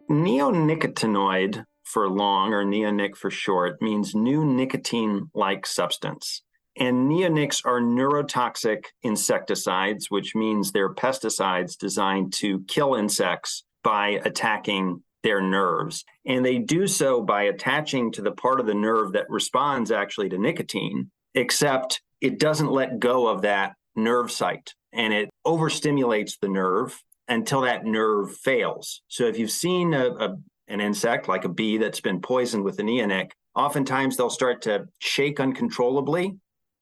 Neonicotinoid 0.09 1.65
for 1.87 2.09
long, 2.09 2.53
or 2.53 2.65
neonic 2.65 3.17
for 3.17 3.31
short, 3.31 3.81
means 3.81 4.15
new 4.15 4.45
nicotine 4.45 5.31
like 5.35 5.67
substance. 5.67 6.43
And 6.77 7.09
neonics 7.11 7.65
are 7.65 7.81
neurotoxic 7.81 8.87
insecticides, 9.03 10.11
which 10.11 10.35
means 10.35 10.73
they're 10.73 10.95
pesticides 10.95 11.79
designed 11.79 12.33
to 12.35 12.65
kill 12.69 12.97
insects 12.97 13.65
by 13.83 14.21
attacking 14.25 15.03
their 15.23 15.41
nerves. 15.41 16.05
And 16.27 16.45
they 16.45 16.59
do 16.59 16.87
so 16.87 17.23
by 17.23 17.45
attaching 17.45 18.13
to 18.13 18.23
the 18.23 18.33
part 18.33 18.61
of 18.61 18.67
the 18.67 18.75
nerve 18.75 19.13
that 19.13 19.31
responds 19.31 19.91
actually 19.91 20.29
to 20.31 20.39
nicotine, 20.39 21.11
except 21.35 22.03
it 22.21 22.39
doesn't 22.39 22.71
let 22.71 22.99
go 22.99 23.27
of 23.29 23.43
that 23.43 23.75
nerve 23.95 24.31
site 24.31 24.75
and 24.93 25.13
it 25.13 25.31
overstimulates 25.47 26.39
the 26.41 26.49
nerve 26.49 27.03
until 27.29 27.63
that 27.63 27.85
nerve 27.85 28.35
fails. 28.37 29.03
So 29.09 29.25
if 29.25 29.39
you've 29.39 29.51
seen 29.51 29.95
a, 29.95 30.09
a, 30.09 30.37
an 30.69 30.81
insect 30.81 31.29
like 31.29 31.45
a 31.45 31.49
bee 31.49 31.79
that's 31.79 32.01
been 32.01 32.21
poisoned 32.21 32.65
with 32.65 32.79
a 32.79 32.83
neonic, 32.83 33.31
oftentimes 33.55 34.17
they'll 34.17 34.31
start 34.31 34.63
to 34.63 34.87
shake 34.99 35.41
uncontrollably 35.41 36.37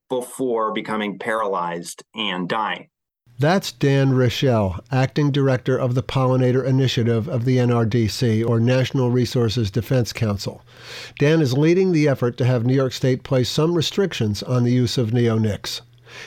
before 0.08 0.72
becoming 0.72 1.18
paralyzed 1.18 2.02
and 2.14 2.48
dying. 2.48 2.88
That's 3.36 3.72
Dan 3.72 4.12
Raichel, 4.12 4.78
Acting 4.92 5.32
Director 5.32 5.76
of 5.76 5.96
the 5.96 6.04
Pollinator 6.04 6.64
Initiative 6.64 7.26
of 7.28 7.44
the 7.44 7.56
NRDC, 7.56 8.48
or 8.48 8.60
National 8.60 9.10
Resources 9.10 9.72
Defense 9.72 10.12
Council. 10.12 10.62
Dan 11.18 11.40
is 11.40 11.58
leading 11.58 11.90
the 11.90 12.06
effort 12.06 12.36
to 12.36 12.44
have 12.44 12.64
New 12.64 12.74
York 12.74 12.92
State 12.92 13.24
place 13.24 13.50
some 13.50 13.74
restrictions 13.74 14.44
on 14.44 14.62
the 14.62 14.70
use 14.70 14.96
of 14.96 15.10
neonics. 15.10 15.80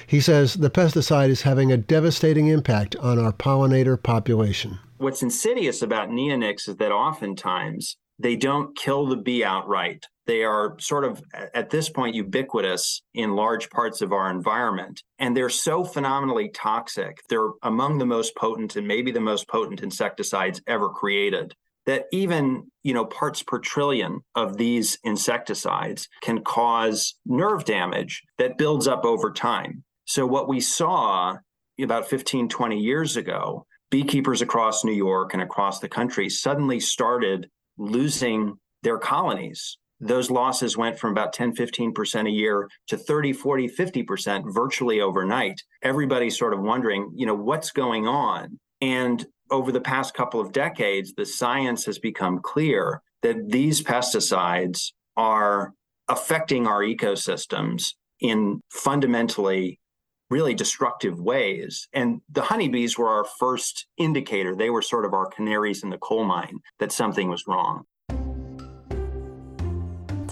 He 0.05 0.19
says 0.19 0.55
the 0.55 0.69
pesticide 0.69 1.29
is 1.29 1.41
having 1.43 1.71
a 1.71 1.77
devastating 1.77 2.47
impact 2.47 2.95
on 2.97 3.19
our 3.19 3.31
pollinator 3.31 4.01
population. 4.01 4.79
What's 4.97 5.23
insidious 5.23 5.81
about 5.81 6.09
neonics 6.09 6.67
is 6.67 6.77
that 6.77 6.91
oftentimes 6.91 7.97
they 8.19 8.35
don't 8.35 8.75
kill 8.75 9.05
the 9.05 9.17
bee 9.17 9.43
outright. 9.43 10.05
They 10.25 10.43
are 10.43 10.75
sort 10.79 11.05
of, 11.05 11.21
at 11.53 11.69
this 11.69 11.87
point, 11.89 12.15
ubiquitous 12.15 13.01
in 13.13 13.35
large 13.35 13.69
parts 13.69 14.01
of 14.01 14.11
our 14.11 14.29
environment. 14.29 15.01
And 15.19 15.37
they're 15.37 15.49
so 15.49 15.85
phenomenally 15.85 16.49
toxic. 16.49 17.19
They're 17.29 17.51
among 17.63 17.97
the 17.97 18.05
most 18.05 18.35
potent 18.35 18.75
and 18.75 18.87
maybe 18.87 19.11
the 19.11 19.21
most 19.21 19.47
potent 19.47 19.81
insecticides 19.81 20.61
ever 20.67 20.89
created 20.89 21.53
that 21.87 22.05
even 22.11 22.69
you 22.83 22.93
know 22.93 23.05
parts 23.05 23.41
per 23.41 23.57
trillion 23.57 24.19
of 24.35 24.57
these 24.57 24.99
insecticides 25.03 26.07
can 26.21 26.43
cause 26.43 27.15
nerve 27.25 27.65
damage 27.65 28.21
that 28.37 28.57
builds 28.59 28.87
up 28.87 29.03
over 29.03 29.31
time 29.31 29.83
so 30.05 30.25
what 30.27 30.47
we 30.47 30.59
saw 30.59 31.35
about 31.81 32.07
15 32.07 32.47
20 32.49 32.79
years 32.79 33.17
ago 33.17 33.65
beekeepers 33.89 34.41
across 34.41 34.83
New 34.83 34.93
York 34.93 35.33
and 35.33 35.41
across 35.41 35.79
the 35.79 35.89
country 35.89 36.29
suddenly 36.29 36.79
started 36.79 37.49
losing 37.77 38.55
their 38.83 38.97
colonies. 38.97 39.77
Those 39.99 40.29
losses 40.29 40.77
went 40.77 40.99
from 40.99 41.11
about 41.11 41.33
10, 41.33 41.55
15% 41.55 42.27
a 42.27 42.31
year 42.31 42.69
to 42.87 42.97
30, 42.97 43.33
40, 43.33 43.67
50% 43.67 44.53
virtually 44.53 45.01
overnight. 45.01 45.63
Everybody's 45.81 46.37
sort 46.37 46.53
of 46.53 46.59
wondering, 46.59 47.11
you 47.15 47.25
know, 47.25 47.33
what's 47.33 47.71
going 47.71 48.07
on? 48.07 48.59
And 48.79 49.25
over 49.51 49.71
the 49.71 49.81
past 49.81 50.13
couple 50.13 50.39
of 50.39 50.51
decades, 50.51 51.13
the 51.13 51.25
science 51.25 51.85
has 51.85 51.99
become 51.99 52.39
clear 52.39 53.01
that 53.21 53.49
these 53.49 53.81
pesticides 53.81 54.91
are 55.15 55.73
affecting 56.07 56.67
our 56.67 56.81
ecosystems 56.81 57.93
in 58.19 58.61
fundamentally 58.71 59.79
really 60.29 60.53
destructive 60.53 61.19
ways. 61.19 61.87
And 61.93 62.21
the 62.29 62.41
honeybees 62.41 62.97
were 62.97 63.09
our 63.09 63.25
first 63.39 63.87
indicator. 63.97 64.55
They 64.55 64.69
were 64.69 64.81
sort 64.81 65.05
of 65.05 65.13
our 65.13 65.27
canaries 65.27 65.83
in 65.83 65.89
the 65.89 65.97
coal 65.97 66.25
mine 66.25 66.59
that 66.79 66.91
something 66.91 67.29
was 67.29 67.45
wrong. 67.47 67.85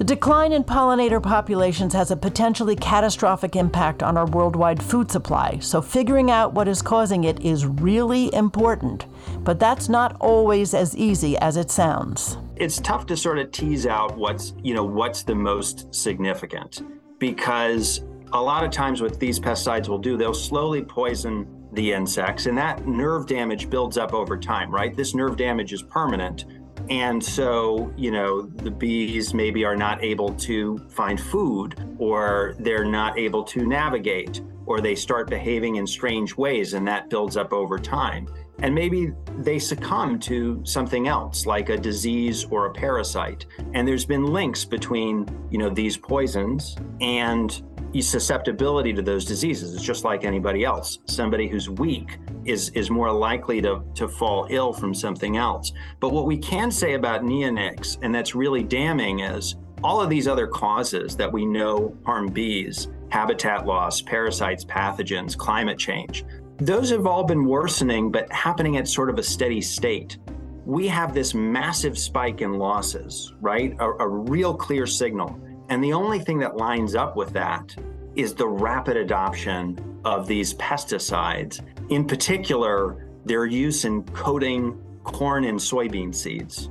The 0.06 0.14
decline 0.14 0.54
in 0.54 0.64
pollinator 0.64 1.20
populations 1.20 1.92
has 1.94 2.12
a 2.12 2.16
potentially 2.16 2.76
catastrophic 2.76 3.56
impact 3.56 4.04
on 4.04 4.18
our 4.18 4.28
worldwide 4.28 4.84
food 4.84 5.10
supply, 5.10 5.58
so 5.60 5.82
figuring 5.82 6.30
out 6.30 6.54
what 6.54 6.68
is 6.68 6.84
causing 6.84 7.24
it 7.24 7.44
is 7.44 7.66
really 7.66 8.32
important. 8.32 9.08
But 9.44 9.60
that's 9.60 9.90
not 9.90 10.16
always 10.20 10.76
as 10.76 10.96
easy 10.96 11.36
as 11.40 11.58
it 11.58 11.72
sounds. 11.72 12.38
It's 12.56 12.80
tough 12.80 13.08
to 13.08 13.18
sort 13.18 13.40
of 13.40 13.52
tease 13.52 13.88
out 13.88 14.16
what's, 14.16 14.54
you 14.62 14.76
know, 14.76 14.84
what's 14.84 15.24
the 15.24 15.34
most 15.34 15.92
significant 15.92 16.84
because 17.18 18.04
a 18.32 18.40
lot 18.40 18.64
of 18.64 18.70
times 18.70 19.02
what 19.02 19.20
these 19.20 19.40
pesticides 19.40 19.88
will 19.88 19.98
do, 19.98 20.18
they'll 20.18 20.36
slowly 20.36 20.84
poison 20.84 21.48
the 21.74 21.94
insects 21.94 22.46
and 22.46 22.56
that 22.60 22.88
nerve 22.88 23.26
damage 23.26 23.72
builds 23.72 23.98
up 23.98 24.14
over 24.14 24.38
time, 24.38 24.70
right? 24.70 24.96
This 24.96 25.16
nerve 25.16 25.36
damage 25.36 25.74
is 25.74 25.82
permanent. 25.82 26.46
And 26.90 27.24
so, 27.24 27.92
you 27.98 28.12
know, 28.12 28.44
the 28.44 28.72
bees 28.72 29.34
maybe 29.34 29.66
are 29.66 29.76
not 29.76 30.04
able 30.04 30.34
to 30.36 30.78
find 30.90 31.20
food 31.20 31.96
or 31.98 32.56
they're 32.60 32.86
not 32.86 33.18
able 33.18 33.44
to 33.46 33.66
navigate 33.66 34.42
or 34.66 34.82
they 34.82 34.96
start 34.96 35.30
behaving 35.30 35.76
in 35.76 35.88
strange 35.88 36.36
ways 36.38 36.74
and 36.74 36.88
that 36.88 37.10
builds 37.10 37.38
up 37.38 37.54
over 37.54 37.80
time. 37.80 38.28
And 38.60 38.74
maybe 38.74 39.12
they 39.40 39.60
succumb 39.60 40.20
to 40.22 40.62
something 40.64 41.08
else 41.08 41.46
like 41.46 41.70
a 41.70 41.78
disease 41.78 42.46
or 42.46 42.68
a 42.68 42.72
parasite. 42.72 43.46
And 43.74 43.88
there's 43.88 44.06
been 44.06 44.26
links 44.26 44.64
between, 44.64 45.28
you 45.52 45.58
know, 45.58 45.70
these 45.70 45.98
poisons 45.98 46.78
and 47.02 47.62
susceptibility 48.02 48.94
to 48.94 49.02
those 49.02 49.26
diseases. 49.26 49.74
It's 49.74 49.84
just 49.84 50.04
like 50.04 50.26
anybody 50.26 50.64
else. 50.64 51.00
Somebody 51.06 51.48
who's 51.48 51.70
weak 51.70 52.18
is 52.46 52.70
is 52.70 52.90
more 52.90 53.12
likely 53.12 53.62
to 53.62 53.84
to 53.96 54.08
fall 54.08 54.48
ill 54.50 54.74
from 54.74 54.94
something 54.94 55.38
else. 55.38 55.72
But 56.00 56.12
what 56.12 56.26
we 56.26 56.38
can 56.38 56.72
say 56.72 56.94
about 56.94 57.24
neonics, 57.24 57.98
and 58.02 58.14
that's 58.14 58.36
really 58.36 58.64
damning, 58.64 59.20
is 59.22 59.56
all 59.84 60.02
of 60.02 60.10
these 60.10 60.28
other 60.28 60.48
causes 60.48 61.16
that 61.16 61.32
we 61.32 61.46
know 61.46 61.96
harm 62.06 62.28
bees, 62.28 62.88
habitat 63.10 63.66
loss, 63.66 64.02
parasites, 64.02 64.66
pathogens, 64.66 65.38
climate 65.38 65.78
change, 65.78 66.26
those 66.58 66.90
have 66.90 67.06
all 67.06 67.24
been 67.24 67.46
worsening, 67.46 68.12
but 68.12 68.32
happening 68.32 68.78
at 68.78 68.88
sort 68.88 69.10
of 69.10 69.20
a 69.20 69.24
steady 69.24 69.62
state. 69.62 70.18
We 70.66 70.88
have 70.88 71.14
this 71.14 71.34
massive 71.34 71.98
spike 71.98 72.42
in 72.42 72.54
losses, 72.54 73.34
right? 73.42 73.76
A, 73.80 73.92
a 73.92 74.08
real 74.08 74.54
clear 74.56 74.88
signal. 74.88 75.40
And 75.70 75.84
the 75.84 75.94
only 75.94 76.20
thing 76.20 76.40
that 76.40 76.58
lines 76.58 76.96
up 76.96 77.16
with 77.16 77.34
that 77.34 77.76
is 78.16 78.34
the 78.34 78.48
rapid 78.48 78.98
adoption 78.98 80.00
of 80.06 80.28
these 80.28 80.54
pesticides, 80.56 81.62
in 81.90 82.06
particular, 82.06 83.08
their 83.26 83.46
use 83.46 83.86
in 83.86 84.04
coating 84.04 84.80
corn 85.04 85.44
and 85.46 85.60
soybean 85.60 86.14
seeds. 86.14 86.70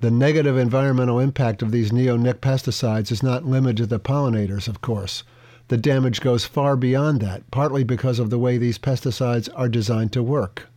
The 0.00 0.10
negative 0.10 0.56
environmental 0.56 1.18
impact 1.18 1.60
of 1.62 1.72
these 1.72 1.90
neonic 1.90 2.34
pesticides 2.34 3.12
is 3.12 3.22
not 3.22 3.44
limited 3.44 3.76
to 3.78 3.86
the 3.86 4.00
pollinators, 4.00 4.66
of 4.66 4.80
course. 4.80 5.24
The 5.68 5.76
damage 5.76 6.20
goes 6.20 6.46
far 6.46 6.74
beyond 6.74 7.20
that, 7.20 7.50
partly 7.50 7.84
because 7.84 8.18
of 8.18 8.30
the 8.30 8.38
way 8.38 8.56
these 8.56 8.78
pesticides 8.78 9.48
are 9.54 9.68
designed 9.68 10.12
to 10.14 10.22
work. 10.22 10.68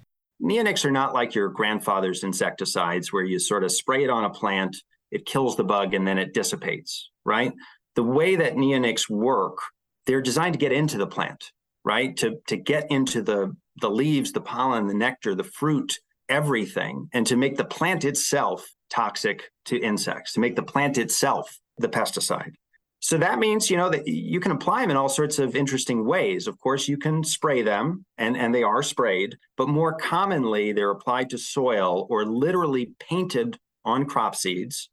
Neonics 0.42 0.84
are 0.84 0.92
not 0.92 1.14
like 1.14 1.36
your 1.36 1.50
grandfather's 1.50 2.24
insecticides 2.24 3.14
where 3.14 3.24
you 3.24 3.40
sort 3.40 3.64
of 3.64 3.72
spray 3.72 4.04
it 4.04 4.10
on 4.10 4.26
a 4.26 4.30
plant 4.30 4.76
it 5.14 5.26
kills 5.26 5.56
the 5.56 5.64
bug 5.64 5.94
and 5.94 6.08
then 6.08 6.18
it 6.18 6.34
dissipates, 6.34 7.10
right? 7.24 7.54
The 7.96 8.04
way 8.04 8.36
that 8.36 8.56
neonics 8.56 9.10
work, 9.10 9.60
they're 10.06 10.22
designed 10.22 10.54
to 10.54 10.60
get 10.60 10.72
into 10.72 10.98
the 10.98 11.08
plant, 11.08 11.52
right? 11.86 12.18
To 12.18 12.38
to 12.48 12.58
get 12.58 12.88
into 12.90 13.22
the 13.22 13.56
the 13.82 13.90
leaves, 13.90 14.32
the 14.32 14.42
pollen, 14.42 14.88
the 14.88 14.94
nectar, 14.94 15.36
the 15.36 15.44
fruit, 15.44 16.00
everything, 16.30 17.10
and 17.14 17.26
to 17.28 17.36
make 17.36 17.58
the 17.58 17.66
plant 17.66 18.04
itself 18.06 18.68
toxic 18.90 19.52
to 19.66 19.78
insects, 19.78 20.34
to 20.34 20.40
make 20.40 20.56
the 20.56 20.64
plant 20.64 20.98
itself 20.98 21.60
the 21.78 21.90
pesticide. 21.90 22.54
So 23.00 23.18
that 23.18 23.38
means, 23.38 23.70
you 23.70 23.76
know, 23.76 23.90
that 23.90 24.08
you 24.08 24.40
can 24.40 24.54
apply 24.54 24.82
them 24.82 24.92
in 24.92 24.98
all 24.98 25.10
sorts 25.10 25.38
of 25.38 25.58
interesting 25.58 26.06
ways. 26.06 26.48
Of 26.48 26.58
course, 26.60 26.88
you 26.88 26.98
can 26.98 27.22
spray 27.24 27.62
them 27.62 28.06
and, 28.18 28.38
and 28.38 28.56
they 28.56 28.64
are 28.64 28.82
sprayed, 28.82 29.36
but 29.58 29.68
more 29.68 29.94
commonly 29.94 30.72
they're 30.72 30.92
applied 30.92 31.30
to 31.32 31.38
soil 31.38 32.08
or 32.10 32.26
literally 32.26 32.92
painted 33.00 33.60
on 33.84 34.06
crop 34.06 34.36
seeds 34.36 34.90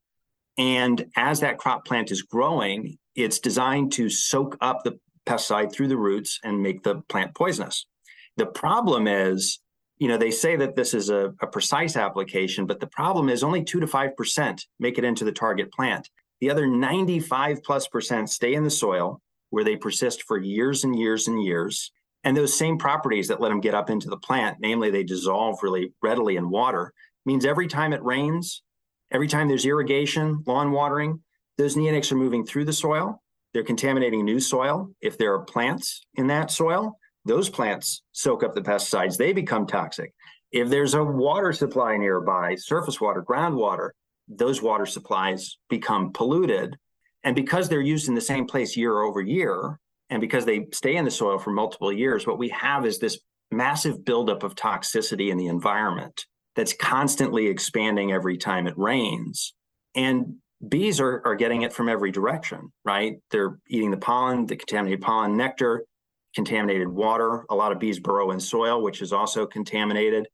and 0.58 1.06
as 1.16 1.40
that 1.40 1.58
crop 1.58 1.84
plant 1.84 2.10
is 2.10 2.22
growing, 2.22 2.98
it's 3.14 3.38
designed 3.38 3.92
to 3.92 4.08
soak 4.08 4.56
up 4.60 4.82
the 4.84 4.98
pesticide 5.26 5.72
through 5.72 5.88
the 5.88 5.96
roots 5.96 6.38
and 6.42 6.62
make 6.62 6.82
the 6.82 7.02
plant 7.08 7.34
poisonous. 7.34 7.86
The 8.36 8.46
problem 8.46 9.06
is, 9.06 9.60
you 9.98 10.08
know, 10.08 10.16
they 10.16 10.30
say 10.30 10.56
that 10.56 10.76
this 10.76 10.94
is 10.94 11.10
a, 11.10 11.34
a 11.40 11.46
precise 11.46 11.96
application, 11.96 12.66
but 12.66 12.80
the 12.80 12.86
problem 12.86 13.28
is 13.28 13.42
only 13.42 13.62
two 13.62 13.80
to 13.80 13.86
5% 13.86 14.60
make 14.78 14.98
it 14.98 15.04
into 15.04 15.24
the 15.24 15.32
target 15.32 15.72
plant. 15.72 16.08
The 16.40 16.50
other 16.50 16.66
95 16.66 17.62
plus 17.62 17.86
percent 17.86 18.30
stay 18.30 18.54
in 18.54 18.64
the 18.64 18.70
soil 18.70 19.20
where 19.50 19.64
they 19.64 19.76
persist 19.76 20.22
for 20.22 20.38
years 20.38 20.84
and 20.84 20.98
years 20.98 21.28
and 21.28 21.42
years. 21.42 21.92
And 22.24 22.36
those 22.36 22.56
same 22.56 22.78
properties 22.78 23.28
that 23.28 23.40
let 23.40 23.48
them 23.50 23.60
get 23.60 23.74
up 23.74 23.90
into 23.90 24.08
the 24.08 24.16
plant, 24.16 24.58
namely 24.60 24.90
they 24.90 25.04
dissolve 25.04 25.62
really 25.62 25.92
readily 26.02 26.36
in 26.36 26.50
water, 26.50 26.92
means 27.26 27.44
every 27.44 27.66
time 27.66 27.92
it 27.92 28.02
rains, 28.02 28.62
Every 29.10 29.28
time 29.28 29.48
there's 29.48 29.66
irrigation, 29.66 30.42
lawn 30.46 30.70
watering, 30.70 31.20
those 31.58 31.76
neonics 31.76 32.12
are 32.12 32.16
moving 32.16 32.46
through 32.46 32.64
the 32.64 32.72
soil. 32.72 33.20
They're 33.52 33.64
contaminating 33.64 34.24
new 34.24 34.40
soil. 34.40 34.90
If 35.00 35.18
there 35.18 35.34
are 35.34 35.44
plants 35.44 36.06
in 36.14 36.28
that 36.28 36.50
soil, 36.50 36.96
those 37.24 37.48
plants 37.48 38.02
soak 38.12 38.44
up 38.44 38.54
the 38.54 38.62
pesticides. 38.62 39.16
They 39.16 39.32
become 39.32 39.66
toxic. 39.66 40.14
If 40.52 40.68
there's 40.68 40.94
a 40.94 41.04
water 41.04 41.52
supply 41.52 41.96
nearby, 41.96 42.54
surface 42.54 43.00
water, 43.00 43.22
groundwater, 43.22 43.90
those 44.28 44.62
water 44.62 44.86
supplies 44.86 45.58
become 45.68 46.12
polluted. 46.12 46.76
And 47.24 47.34
because 47.34 47.68
they're 47.68 47.80
used 47.80 48.08
in 48.08 48.14
the 48.14 48.20
same 48.20 48.46
place 48.46 48.76
year 48.76 49.00
over 49.02 49.20
year, 49.20 49.78
and 50.08 50.20
because 50.20 50.44
they 50.44 50.66
stay 50.72 50.96
in 50.96 51.04
the 51.04 51.10
soil 51.10 51.38
for 51.38 51.50
multiple 51.50 51.92
years, 51.92 52.26
what 52.26 52.38
we 52.38 52.48
have 52.50 52.86
is 52.86 52.98
this 52.98 53.18
massive 53.50 54.04
buildup 54.04 54.42
of 54.44 54.54
toxicity 54.54 55.30
in 55.30 55.36
the 55.36 55.48
environment 55.48 56.26
that's 56.56 56.72
constantly 56.72 57.46
expanding 57.46 58.12
every 58.12 58.36
time 58.36 58.66
it 58.66 58.76
rains. 58.76 59.54
And 59.94 60.36
bees 60.66 61.00
are, 61.00 61.22
are 61.24 61.34
getting 61.34 61.62
it 61.62 61.72
from 61.72 61.88
every 61.88 62.10
direction, 62.10 62.72
right? 62.84 63.16
They're 63.30 63.58
eating 63.68 63.90
the 63.90 63.96
pollen, 63.96 64.46
the 64.46 64.56
contaminated 64.56 65.00
pollen, 65.00 65.36
nectar, 65.36 65.84
contaminated 66.34 66.88
water. 66.88 67.44
A 67.50 67.54
lot 67.54 67.72
of 67.72 67.78
bees 67.78 67.98
burrow 67.98 68.30
in 68.30 68.40
soil, 68.40 68.82
which 68.82 69.02
is 69.02 69.12
also 69.12 69.46
contaminated. 69.46 70.28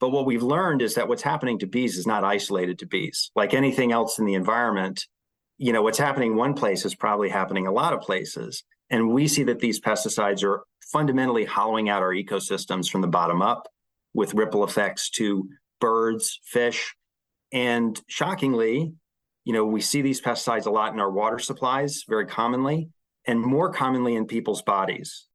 But 0.00 0.10
what 0.10 0.26
we've 0.26 0.42
learned 0.42 0.82
is 0.82 0.94
that 0.94 1.08
what's 1.08 1.22
happening 1.22 1.58
to 1.60 1.66
bees 1.66 1.96
is 1.96 2.06
not 2.06 2.24
isolated 2.24 2.78
to 2.80 2.86
bees. 2.86 3.30
Like 3.34 3.54
anything 3.54 3.92
else 3.92 4.18
in 4.18 4.26
the 4.26 4.34
environment, 4.34 5.06
you 5.58 5.72
know, 5.72 5.82
what's 5.82 5.98
happening 5.98 6.36
one 6.36 6.54
place 6.54 6.84
is 6.84 6.94
probably 6.94 7.28
happening 7.28 7.66
a 7.66 7.72
lot 7.72 7.92
of 7.92 8.00
places. 8.00 8.62
And 8.90 9.10
we 9.10 9.26
see 9.26 9.42
that 9.44 9.58
these 9.58 9.80
pesticides 9.80 10.44
are 10.44 10.64
fundamentally 10.92 11.44
hollowing 11.44 11.88
out 11.88 12.02
our 12.02 12.12
ecosystems 12.12 12.88
from 12.88 13.00
the 13.00 13.08
bottom 13.08 13.42
up 13.42 13.66
with 14.16 14.34
ripple 14.34 14.64
effects 14.64 15.10
to 15.10 15.46
birds, 15.78 16.40
fish. 16.42 16.96
And 17.52 18.00
shockingly, 18.08 18.94
you 19.44 19.52
know, 19.52 19.66
we 19.66 19.82
see 19.82 20.00
these 20.00 20.22
pesticides 20.22 20.66
a 20.66 20.70
lot 20.70 20.94
in 20.94 20.98
our 20.98 21.12
water 21.12 21.38
supplies 21.38 22.02
very 22.08 22.26
commonly 22.26 22.88
and 23.26 23.38
more 23.38 23.70
commonly 23.70 24.16
in 24.16 24.26
people's 24.26 24.62
bodies. 24.62 25.26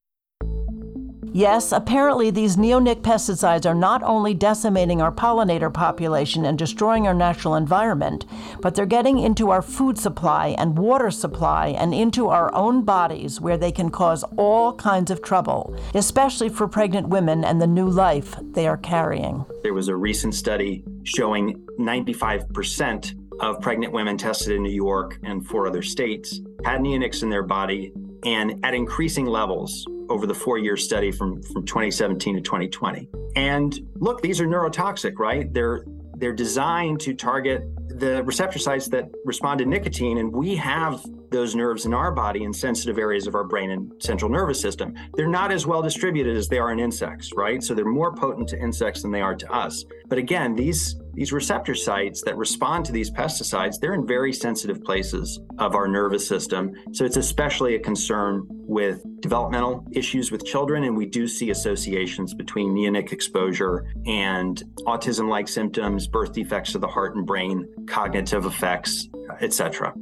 Yes, 1.34 1.72
apparently 1.72 2.30
these 2.30 2.58
neonic 2.58 3.02
pesticides 3.02 3.66
are 3.66 3.74
not 3.74 4.04
only 4.04 4.34
decimating 4.34 5.02
our 5.02 5.14
pollinator 5.14 5.74
population 5.74 6.44
and 6.44 6.58
destroying 6.58 7.08
our 7.08 7.14
natural 7.14 7.56
environment, 7.56 8.26
but 8.60 8.76
they're 8.76 8.86
getting 8.86 9.18
into 9.18 9.50
our 9.50 9.62
food 9.62 9.98
supply 9.98 10.56
and 10.58 10.78
water 10.78 11.10
supply 11.10 11.68
and 11.70 11.94
into 11.94 12.28
our 12.28 12.54
own 12.54 12.84
bodies 12.84 13.40
where 13.40 13.58
they 13.58 13.72
can 13.72 13.90
cause 13.90 14.26
all 14.36 14.74
kinds 14.76 15.10
of 15.10 15.22
trouble, 15.22 15.74
especially 15.94 16.50
for 16.50 16.68
pregnant 16.68 17.08
women 17.08 17.46
and 17.46 17.62
the 17.62 17.68
new 17.68 17.88
life 17.88 18.36
they 18.52 18.68
are 18.68 18.78
carrying. 18.78 19.46
There 19.64 19.74
was 19.74 19.88
a 19.88 19.96
recent 19.96 20.36
study 20.36 20.84
showing 21.04 21.66
95% 21.80 23.16
of 23.40 23.62
pregnant 23.62 23.94
women 23.94 24.18
tested 24.18 24.54
in 24.54 24.64
New 24.64 24.70
York 24.70 25.18
and 25.24 25.48
four 25.48 25.66
other 25.66 25.82
states 25.82 26.42
had 26.66 26.82
neonics 26.82 27.24
in 27.24 27.30
their 27.30 27.44
body 27.44 27.94
and 28.26 28.64
at 28.66 28.74
increasing 28.74 29.26
levels 29.26 29.88
over 30.12 30.28
the 30.28 30.34
four 30.34 30.58
year 30.58 30.78
study 30.78 31.12
from, 31.12 31.42
from 31.42 31.66
2017 31.66 32.36
to 32.36 32.42
2020. 32.42 33.10
And 33.36 33.80
look, 33.96 34.22
these 34.22 34.42
are 34.42 34.46
neurotoxic, 34.46 35.18
right? 35.18 35.52
They're 35.54 35.86
they're 36.18 36.34
designed 36.34 37.00
to 37.00 37.16
target 37.16 37.64
the 38.00 38.24
receptor 38.24 38.60
sites 38.60 38.88
that 38.90 39.10
respond 39.26 39.58
to 39.58 39.66
nicotine, 39.66 40.20
and 40.20 40.32
we 40.32 40.56
have 40.56 41.04
those 41.32 41.56
nerves 41.56 41.86
in 41.86 41.96
our 41.96 42.12
body 42.12 42.44
in 42.44 42.54
sensitive 42.54 43.00
areas 43.00 43.26
of 43.26 43.34
our 43.34 43.44
brain 43.44 43.72
and 43.72 43.92
central 44.00 44.30
nervous 44.30 44.62
system. 44.62 44.94
They're 45.16 45.28
not 45.28 45.52
as 45.52 45.66
well 45.66 45.82
distributed 45.82 46.38
as 46.38 46.48
they 46.48 46.60
are 46.60 46.72
in 46.72 46.80
insects, 46.80 47.32
right? 47.36 47.64
So 47.64 47.74
they're 47.74 47.86
more 47.86 48.14
potent 48.14 48.50
to 48.50 48.60
insects 48.60 49.02
than 49.02 49.12
they 49.12 49.22
are 49.22 49.34
to 49.34 49.52
us. 49.52 49.84
But 50.10 50.20
again, 50.20 50.56
these 50.56 51.01
these 51.14 51.34
receptor 51.34 51.76
sites 51.76 52.22
that 52.24 52.38
respond 52.38 52.86
to 52.86 52.92
these 52.92 53.12
pesticides, 53.12 53.80
they're 53.80 53.94
in 53.94 54.08
very 54.08 54.32
sensitive 54.32 54.84
places 54.84 55.40
of 55.60 55.76
our 55.76 55.88
nervous 55.88 56.28
system. 56.28 56.74
So 56.94 57.06
it's 57.06 57.18
especially 57.18 57.76
a 57.76 57.80
concern 57.80 58.48
with 58.50 59.04
developmental 59.22 59.86
issues 59.92 60.32
with 60.32 60.46
children. 60.46 60.84
And 60.86 60.96
we 60.96 61.06
do 61.06 61.28
see 61.28 61.50
associations 61.50 62.34
between 62.34 62.74
neonic 62.74 63.12
exposure 63.12 63.86
and 64.06 64.62
autism 64.86 65.30
like 65.30 65.48
symptoms, 65.48 66.08
birth 66.08 66.34
defects 66.34 66.76
of 66.76 66.82
the 66.82 66.88
heart 66.88 67.16
and 67.16 67.26
brain, 67.26 67.68
cognitive 67.88 68.46
effects, 68.46 69.10
etc. 69.42 69.94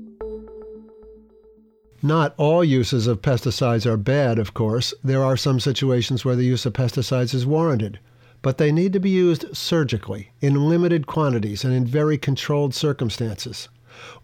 Not 2.02 2.34
all 2.38 2.64
uses 2.64 3.08
of 3.08 3.22
pesticides 3.22 3.86
are 3.86 3.98
bad, 3.98 4.40
of 4.40 4.54
course. 4.54 4.94
There 5.04 5.24
are 5.24 5.36
some 5.36 5.60
situations 5.60 6.24
where 6.24 6.36
the 6.36 6.46
use 6.46 6.66
of 6.66 6.74
pesticides 6.74 7.34
is 7.34 7.46
warranted 7.46 8.00
but 8.42 8.58
they 8.58 8.72
need 8.72 8.94
to 8.94 9.00
be 9.00 9.10
used 9.10 9.56
surgically, 9.56 10.32
in 10.42 10.70
limited 10.70 11.08
quantities, 11.08 11.64
and 11.64 11.74
in 11.74 11.86
very 11.86 12.18
controlled 12.18 12.74
circumstances. 12.74 13.70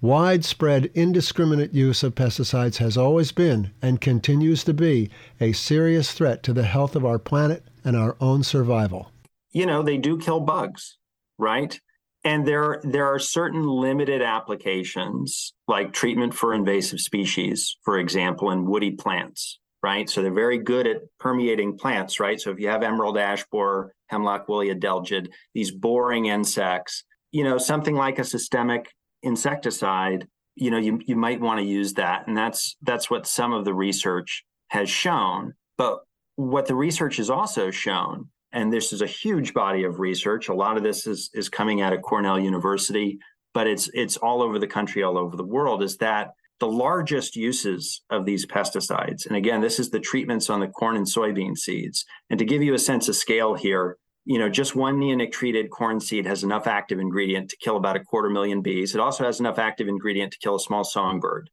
Widespread 0.02 0.90
indiscriminate 0.94 1.74
use 1.74 2.04
of 2.04 2.16
pesticides 2.16 2.78
has 2.78 2.98
always 2.98 3.32
been 3.32 3.72
and 3.82 4.00
continues 4.00 4.64
to 4.64 4.74
be 4.74 5.10
a 5.42 5.52
serious 5.52 6.14
threat 6.14 6.44
to 6.44 6.54
the 6.54 6.64
health 6.64 6.96
of 6.96 7.06
our 7.06 7.20
planet 7.20 7.64
and 7.84 7.96
our 7.96 8.16
own 8.22 8.44
survival. 8.44 9.12
You 9.52 9.66
know, 9.66 9.84
they 9.84 9.98
do 9.98 10.18
kill 10.18 10.40
bugs, 10.40 10.98
right? 11.38 11.80
And 12.24 12.48
there, 12.48 12.82
there 12.84 13.06
are 13.06 13.20
certain 13.20 13.68
limited 13.68 14.22
applications, 14.22 15.54
like 15.68 15.94
treatment 15.94 16.34
for 16.34 16.54
invasive 16.54 17.00
species, 17.00 17.78
for 17.84 18.00
example, 18.00 18.52
in 18.52 18.66
woody 18.66 18.92
plants, 18.92 19.60
right? 19.84 20.10
So 20.10 20.22
they're 20.22 20.34
very 20.34 20.58
good 20.58 20.88
at 20.88 20.98
permeating 21.20 21.78
plants, 21.78 22.20
right? 22.20 22.40
So 22.40 22.50
if 22.50 22.60
you 22.60 22.70
have 22.70 22.82
emerald 22.82 23.18
ash 23.18 23.46
borer, 23.52 23.94
hemlock 24.08 24.48
woolly 24.48 24.70
adelgid, 24.70 25.28
these 25.54 25.72
boring 25.72 26.26
insects, 26.26 27.04
you 27.32 27.44
know, 27.44 27.58
something 27.58 27.96
like 27.96 28.20
a 28.20 28.24
systemic 28.24 28.92
insecticide, 29.24 30.28
you 30.56 30.72
know, 30.72 30.78
you, 30.78 31.02
you 31.06 31.16
might 31.16 31.42
want 31.42 31.60
to 31.60 31.66
use 31.66 31.94
that. 31.94 32.28
And 32.28 32.38
that's 32.38 32.78
that's 32.82 33.10
what 33.10 33.28
some 33.28 33.54
of 33.54 33.66
the 33.66 33.74
research 33.74 34.46
has 34.70 34.90
shown. 34.90 35.54
But 35.78 36.00
what 36.36 36.66
the 36.66 36.76
research 36.76 37.18
has 37.18 37.30
also 37.30 37.72
shown, 37.72 38.30
and 38.52 38.72
this 38.72 38.94
is 38.94 39.02
a 39.02 39.08
huge 39.08 39.54
body 39.54 39.84
of 39.84 40.00
research, 40.00 40.48
a 40.48 40.54
lot 40.54 40.78
of 40.78 40.84
this 40.84 41.08
is 41.08 41.30
is 41.34 41.50
coming 41.50 41.82
out 41.82 41.94
of 41.94 42.02
Cornell 42.02 42.40
University, 42.40 43.20
but 43.54 43.68
it's 43.68 43.90
it's 43.94 44.18
all 44.18 44.42
over 44.42 44.60
the 44.60 44.68
country, 44.68 45.04
all 45.04 45.18
over 45.18 45.36
the 45.36 45.44
world, 45.44 45.84
is 45.84 45.98
that 45.98 46.32
the 46.60 46.68
largest 46.68 47.36
uses 47.36 48.02
of 48.10 48.26
these 48.26 48.46
pesticides, 48.46 49.26
and 49.26 49.36
again, 49.36 49.62
this 49.62 49.80
is 49.80 49.90
the 49.90 50.00
treatments 50.00 50.50
on 50.50 50.60
the 50.60 50.68
corn 50.68 50.96
and 50.96 51.06
soybean 51.06 51.58
seeds. 51.58 52.06
And 52.30 52.40
to 52.40 52.46
give 52.46 52.64
you 52.64 52.74
a 52.74 52.80
sense 52.80 53.10
of 53.10 53.16
scale 53.16 53.56
here, 53.56 53.98
you 54.26 54.40
know, 54.40 54.50
just 54.50 54.76
one 54.76 54.98
neonic 54.98 55.32
treated 55.32 55.70
corn 55.70 56.00
seed 56.00 56.26
has 56.26 56.44
enough 56.44 56.66
active 56.66 57.00
ingredient 57.00 57.50
to 57.50 57.58
kill 57.58 57.78
about 57.78 57.96
a 57.96 58.04
quarter 58.04 58.30
million 58.30 58.62
bees. 58.62 58.96
It 58.96 59.02
also 59.02 59.24
has 59.24 59.40
enough 59.40 59.60
active 59.60 59.88
ingredient 59.88 60.32
to 60.34 60.40
kill 60.40 60.56
a 60.56 60.60
small 60.60 60.84
songbird. 60.84 61.50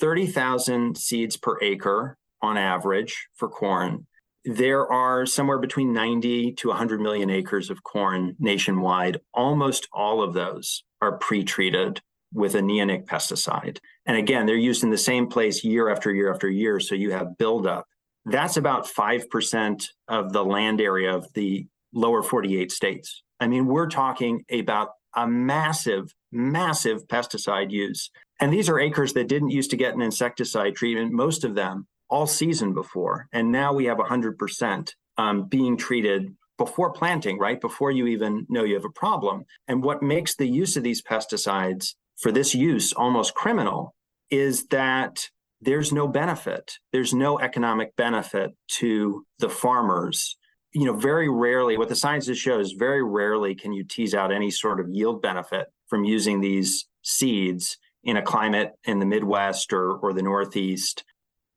30,000 0.00 0.96
seeds 0.96 1.36
per 1.36 1.58
acre 1.60 2.16
on 2.40 2.56
average 2.56 3.28
for 3.34 3.48
corn. 3.48 4.06
There 4.44 4.86
are 4.86 5.26
somewhere 5.26 5.58
between 5.58 5.92
90 5.92 6.52
to 6.52 6.68
100 6.68 7.00
million 7.00 7.30
acres 7.30 7.70
of 7.70 7.82
corn 7.82 8.36
nationwide. 8.38 9.20
Almost 9.32 9.88
all 9.92 10.22
of 10.22 10.34
those 10.34 10.84
are 11.00 11.18
pre 11.18 11.44
treated 11.44 12.00
with 12.34 12.54
a 12.54 12.60
neonic 12.60 13.06
pesticide. 13.06 13.78
And 14.06 14.16
again, 14.16 14.44
they're 14.44 14.56
used 14.56 14.84
in 14.84 14.90
the 14.90 14.98
same 14.98 15.28
place 15.28 15.64
year 15.64 15.88
after 15.88 16.12
year 16.12 16.32
after 16.32 16.50
year. 16.50 16.80
So 16.80 16.94
you 16.94 17.12
have 17.12 17.38
buildup. 17.38 17.86
That's 18.26 18.56
about 18.56 18.86
5% 18.86 19.84
of 20.08 20.32
the 20.32 20.44
land 20.44 20.80
area 20.80 21.14
of 21.14 21.32
the 21.34 21.66
lower 21.92 22.22
48 22.22 22.72
states. 22.72 23.22
I 23.40 23.46
mean, 23.46 23.66
we're 23.66 23.88
talking 23.88 24.44
about 24.50 24.90
a 25.14 25.26
massive, 25.26 26.12
massive 26.32 27.06
pesticide 27.06 27.70
use. 27.70 28.10
And 28.40 28.52
these 28.52 28.68
are 28.68 28.80
acres 28.80 29.12
that 29.12 29.28
didn't 29.28 29.50
used 29.50 29.70
to 29.70 29.76
get 29.76 29.94
an 29.94 30.02
insecticide 30.02 30.74
treatment, 30.74 31.12
most 31.12 31.44
of 31.44 31.54
them 31.54 31.86
all 32.08 32.26
season 32.26 32.74
before. 32.74 33.28
And 33.32 33.52
now 33.52 33.72
we 33.72 33.84
have 33.86 33.98
100% 33.98 34.92
um, 35.16 35.44
being 35.44 35.76
treated 35.76 36.34
before 36.58 36.92
planting, 36.92 37.38
right? 37.38 37.60
Before 37.60 37.90
you 37.90 38.06
even 38.06 38.46
know 38.48 38.64
you 38.64 38.74
have 38.74 38.84
a 38.84 38.90
problem. 38.90 39.44
And 39.68 39.82
what 39.82 40.02
makes 40.02 40.36
the 40.36 40.46
use 40.46 40.76
of 40.76 40.82
these 40.82 41.02
pesticides 41.02 41.94
for 42.20 42.32
this 42.32 42.54
use 42.54 42.92
almost 42.92 43.34
criminal 43.34 43.94
is 44.30 44.66
that 44.68 45.28
there's 45.60 45.92
no 45.92 46.06
benefit. 46.06 46.78
There's 46.92 47.14
no 47.14 47.38
economic 47.38 47.96
benefit 47.96 48.50
to 48.78 49.24
the 49.38 49.48
farmers. 49.48 50.36
You 50.72 50.86
know, 50.86 50.94
very 50.94 51.28
rarely, 51.28 51.78
what 51.78 51.88
the 51.88 51.96
sciences 51.96 52.38
shows, 52.38 52.72
very 52.72 53.02
rarely 53.02 53.54
can 53.54 53.72
you 53.72 53.84
tease 53.84 54.14
out 54.14 54.32
any 54.32 54.50
sort 54.50 54.80
of 54.80 54.88
yield 54.88 55.22
benefit 55.22 55.66
from 55.88 56.04
using 56.04 56.40
these 56.40 56.86
seeds 57.02 57.78
in 58.02 58.16
a 58.16 58.22
climate 58.22 58.72
in 58.84 58.98
the 58.98 59.06
Midwest 59.06 59.72
or, 59.72 59.92
or 59.92 60.12
the 60.12 60.22
Northeast. 60.22 61.04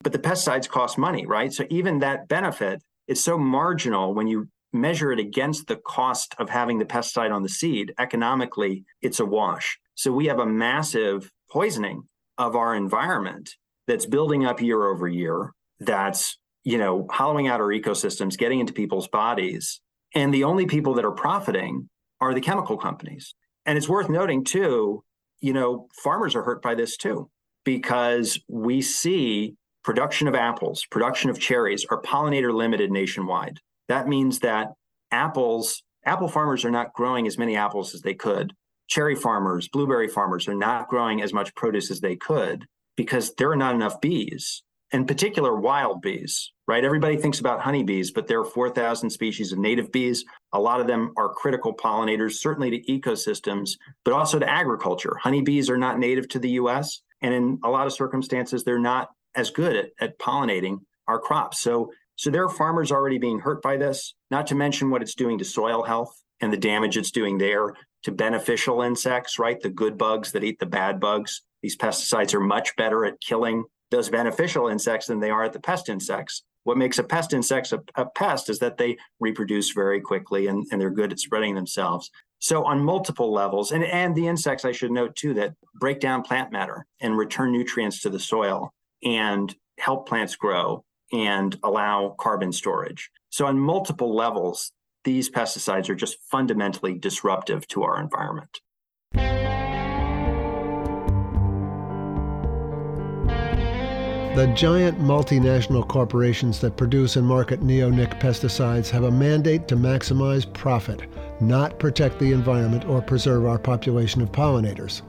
But 0.01 0.13
the 0.13 0.19
pesticides 0.19 0.69
cost 0.69 0.97
money, 0.97 1.25
right? 1.25 1.51
So 1.51 1.65
even 1.69 1.99
that 1.99 2.27
benefit 2.27 2.81
is 3.07 3.23
so 3.23 3.37
marginal 3.37 4.13
when 4.13 4.27
you 4.27 4.47
measure 4.73 5.11
it 5.11 5.19
against 5.19 5.67
the 5.67 5.77
cost 5.77 6.35
of 6.37 6.49
having 6.49 6.77
the 6.77 6.85
pesticide 6.85 7.33
on 7.33 7.43
the 7.43 7.49
seed. 7.49 7.93
Economically, 7.99 8.85
it's 9.01 9.19
a 9.19 9.25
wash. 9.25 9.79
So 9.97 10.11
we 10.11 10.27
have 10.27 10.37
a 10.37 10.45
massive 10.45 11.31
poisoning 11.51 12.03
of 12.37 12.55
our 12.55 12.75
environment 12.75 13.49
that's 13.87 14.05
building 14.05 14.45
up 14.45 14.61
year 14.61 14.85
over 14.85 15.07
year. 15.07 15.53
That's, 15.79 16.37
you 16.63 16.77
know, 16.77 17.07
hollowing 17.09 17.47
out 17.47 17.59
our 17.59 17.69
ecosystems, 17.69 18.37
getting 18.37 18.59
into 18.59 18.73
people's 18.73 19.07
bodies. 19.07 19.81
And 20.13 20.31
the 20.31 20.43
only 20.43 20.67
people 20.67 20.93
that 20.93 21.05
are 21.05 21.11
profiting 21.11 21.89
are 22.21 22.35
the 22.35 22.41
chemical 22.41 22.77
companies. 22.77 23.33
And 23.65 23.75
it's 23.75 23.89
worth 23.89 24.07
noting 24.07 24.43
too, 24.43 25.03
you 25.39 25.51
know, 25.51 25.87
farmers 25.95 26.35
are 26.35 26.43
hurt 26.43 26.61
by 26.61 26.75
this 26.75 26.95
too, 26.95 27.31
because 27.65 28.39
we 28.47 28.83
see 28.83 29.55
production 29.83 30.27
of 30.27 30.35
apples, 30.35 30.85
production 30.91 31.31
of 31.31 31.39
cherries 31.39 31.87
are 31.89 32.03
pollinator 32.03 32.53
limited 32.53 32.91
nationwide. 32.91 33.57
That 33.87 34.07
means 34.07 34.39
that 34.41 34.73
apples, 35.09 35.81
apple 36.05 36.27
farmers 36.27 36.63
are 36.65 36.71
not 36.71 36.93
growing 36.93 37.25
as 37.25 37.39
many 37.39 37.55
apples 37.55 37.95
as 37.95 38.01
they 38.01 38.13
could 38.13 38.53
cherry 38.87 39.15
farmers, 39.15 39.67
blueberry 39.67 40.07
farmers 40.07 40.47
are 40.47 40.55
not 40.55 40.87
growing 40.87 41.21
as 41.21 41.33
much 41.33 41.53
produce 41.55 41.91
as 41.91 41.99
they 41.99 42.15
could 42.15 42.65
because 42.95 43.33
there 43.35 43.51
are 43.51 43.55
not 43.55 43.75
enough 43.75 44.01
bees, 44.01 44.63
in 44.91 45.05
particular 45.05 45.55
wild 45.55 46.01
bees, 46.01 46.51
right? 46.67 46.83
Everybody 46.83 47.17
thinks 47.17 47.39
about 47.39 47.61
honeybees, 47.61 48.11
but 48.11 48.27
there 48.27 48.39
are 48.39 48.45
4,000 48.45 49.09
species 49.09 49.51
of 49.51 49.59
native 49.59 49.91
bees. 49.91 50.25
A 50.53 50.59
lot 50.59 50.81
of 50.81 50.87
them 50.87 51.13
are 51.17 51.33
critical 51.33 51.75
pollinators, 51.75 52.33
certainly 52.33 52.71
to 52.71 52.91
ecosystems, 52.91 53.71
but 54.03 54.13
also 54.13 54.39
to 54.39 54.49
agriculture. 54.49 55.15
Honeybees 55.21 55.69
are 55.69 55.77
not 55.77 55.99
native 55.99 56.27
to 56.29 56.39
the 56.39 56.51
US, 56.51 57.01
and 57.21 57.33
in 57.33 57.59
a 57.63 57.69
lot 57.69 57.87
of 57.87 57.93
circumstances, 57.93 58.63
they're 58.63 58.79
not 58.79 59.09
as 59.35 59.49
good 59.49 59.75
at, 59.75 59.89
at 59.99 60.19
pollinating 60.19 60.79
our 61.07 61.19
crops. 61.19 61.61
So, 61.61 61.91
so 62.15 62.31
there 62.31 62.43
are 62.43 62.49
farmers 62.49 62.91
already 62.91 63.19
being 63.19 63.39
hurt 63.39 63.61
by 63.61 63.77
this, 63.77 64.15
not 64.31 64.47
to 64.47 64.55
mention 64.55 64.89
what 64.89 65.01
it's 65.01 65.15
doing 65.15 65.37
to 65.37 65.45
soil 65.45 65.83
health 65.83 66.11
and 66.41 66.51
the 66.51 66.57
damage 66.57 66.97
it's 66.97 67.11
doing 67.11 67.37
there 67.37 67.73
to 68.07 68.11
beneficial 68.13 68.83
insects, 68.83 69.37
right? 69.37 69.59
The 69.59 69.69
good 69.69 69.97
bugs 69.97 70.31
that 70.31 70.43
eat 70.45 70.59
the 70.59 70.65
bad 70.65 70.97
bugs. 70.97 71.41
These 71.61 71.75
pesticides 71.75 72.33
are 72.33 72.39
much 72.39 72.73
better 72.77 73.03
at 73.03 73.19
killing 73.19 73.65
those 73.91 74.07
beneficial 74.07 74.69
insects 74.69 75.07
than 75.07 75.19
they 75.19 75.29
are 75.29 75.43
at 75.43 75.51
the 75.51 75.59
pest 75.59 75.89
insects. 75.89 76.43
What 76.63 76.77
makes 76.77 76.99
a 76.99 77.03
pest 77.03 77.33
insect 77.33 77.73
a, 77.73 77.83
a 77.95 78.05
pest 78.05 78.49
is 78.49 78.59
that 78.59 78.77
they 78.77 78.95
reproduce 79.19 79.71
very 79.71 79.99
quickly 79.99 80.47
and, 80.47 80.65
and 80.71 80.79
they're 80.79 80.89
good 80.89 81.11
at 81.11 81.19
spreading 81.19 81.53
themselves. 81.53 82.09
So 82.39 82.63
on 82.63 82.79
multiple 82.79 83.33
levels, 83.33 83.73
and, 83.73 83.83
and 83.83 84.15
the 84.15 84.27
insects, 84.27 84.63
I 84.63 84.71
should 84.71 84.91
note 84.91 85.17
too, 85.17 85.33
that 85.33 85.55
break 85.75 85.99
down 85.99 86.21
plant 86.21 86.53
matter 86.53 86.85
and 87.01 87.17
return 87.17 87.51
nutrients 87.51 87.99
to 88.03 88.09
the 88.09 88.21
soil 88.21 88.73
and 89.03 89.53
help 89.79 90.07
plants 90.07 90.37
grow 90.37 90.85
and 91.11 91.57
allow 91.61 92.15
carbon 92.17 92.53
storage. 92.53 93.11
So 93.31 93.47
on 93.47 93.59
multiple 93.59 94.15
levels, 94.15 94.71
these 95.07 95.29
pesticides 95.29 95.87
are 95.87 95.95
just 95.95 96.17
fundamentally 96.29 96.93
disruptive 96.93 97.65
to 97.65 97.81
our 97.81 97.97
environment. 97.97 98.59
The 104.35 104.51
giant 104.53 104.99
multinational 104.99 105.87
corporations 105.87 106.59
that 106.59 106.75
produce 106.75 107.15
and 107.15 107.25
market 107.25 107.61
neonic 107.61 108.19
pesticides 108.19 108.89
have 108.89 109.03
a 109.03 109.11
mandate 109.11 109.69
to 109.69 109.77
maximize 109.77 110.51
profit, 110.53 111.03
not 111.39 111.79
protect 111.79 112.19
the 112.19 112.33
environment 112.33 112.83
or 112.83 113.01
preserve 113.01 113.45
our 113.45 113.57
population 113.57 114.21
of 114.21 114.33
pollinators. 114.33 115.03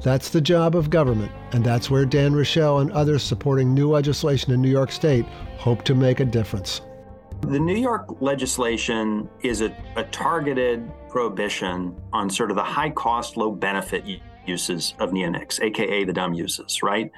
That's 0.00 0.30
the 0.30 0.40
job 0.40 0.74
of 0.74 0.88
government, 0.88 1.30
and 1.52 1.62
that's 1.62 1.90
where 1.90 2.06
Dan 2.06 2.32
Raichel 2.32 2.80
and 2.80 2.90
others 2.92 3.22
supporting 3.22 3.74
new 3.74 3.90
legislation 3.90 4.54
in 4.54 4.62
New 4.62 4.70
York 4.70 4.90
State 4.90 5.26
hope 5.58 5.82
to 5.84 5.94
make 5.94 6.20
a 6.20 6.24
difference. 6.24 6.80
The 7.42 7.58
New 7.58 7.76
York 7.76 8.20
legislation 8.20 9.28
is 9.42 9.62
a, 9.62 9.76
a, 9.96 10.04
targeted 10.04 10.90
prohibition 11.08 11.94
on 12.12 12.30
sort 12.30 12.50
of 12.50 12.56
the 12.56 12.62
high 12.62 12.90
cost, 12.90 13.36
low 13.36 13.50
benefit 13.50 14.04
uses 14.46 14.94
of 15.00 15.10
neonics, 15.10 15.60
AKA 15.60 16.04
the 16.04 16.12
dumb 16.12 16.34
uses, 16.34 16.82
right? 16.82 17.10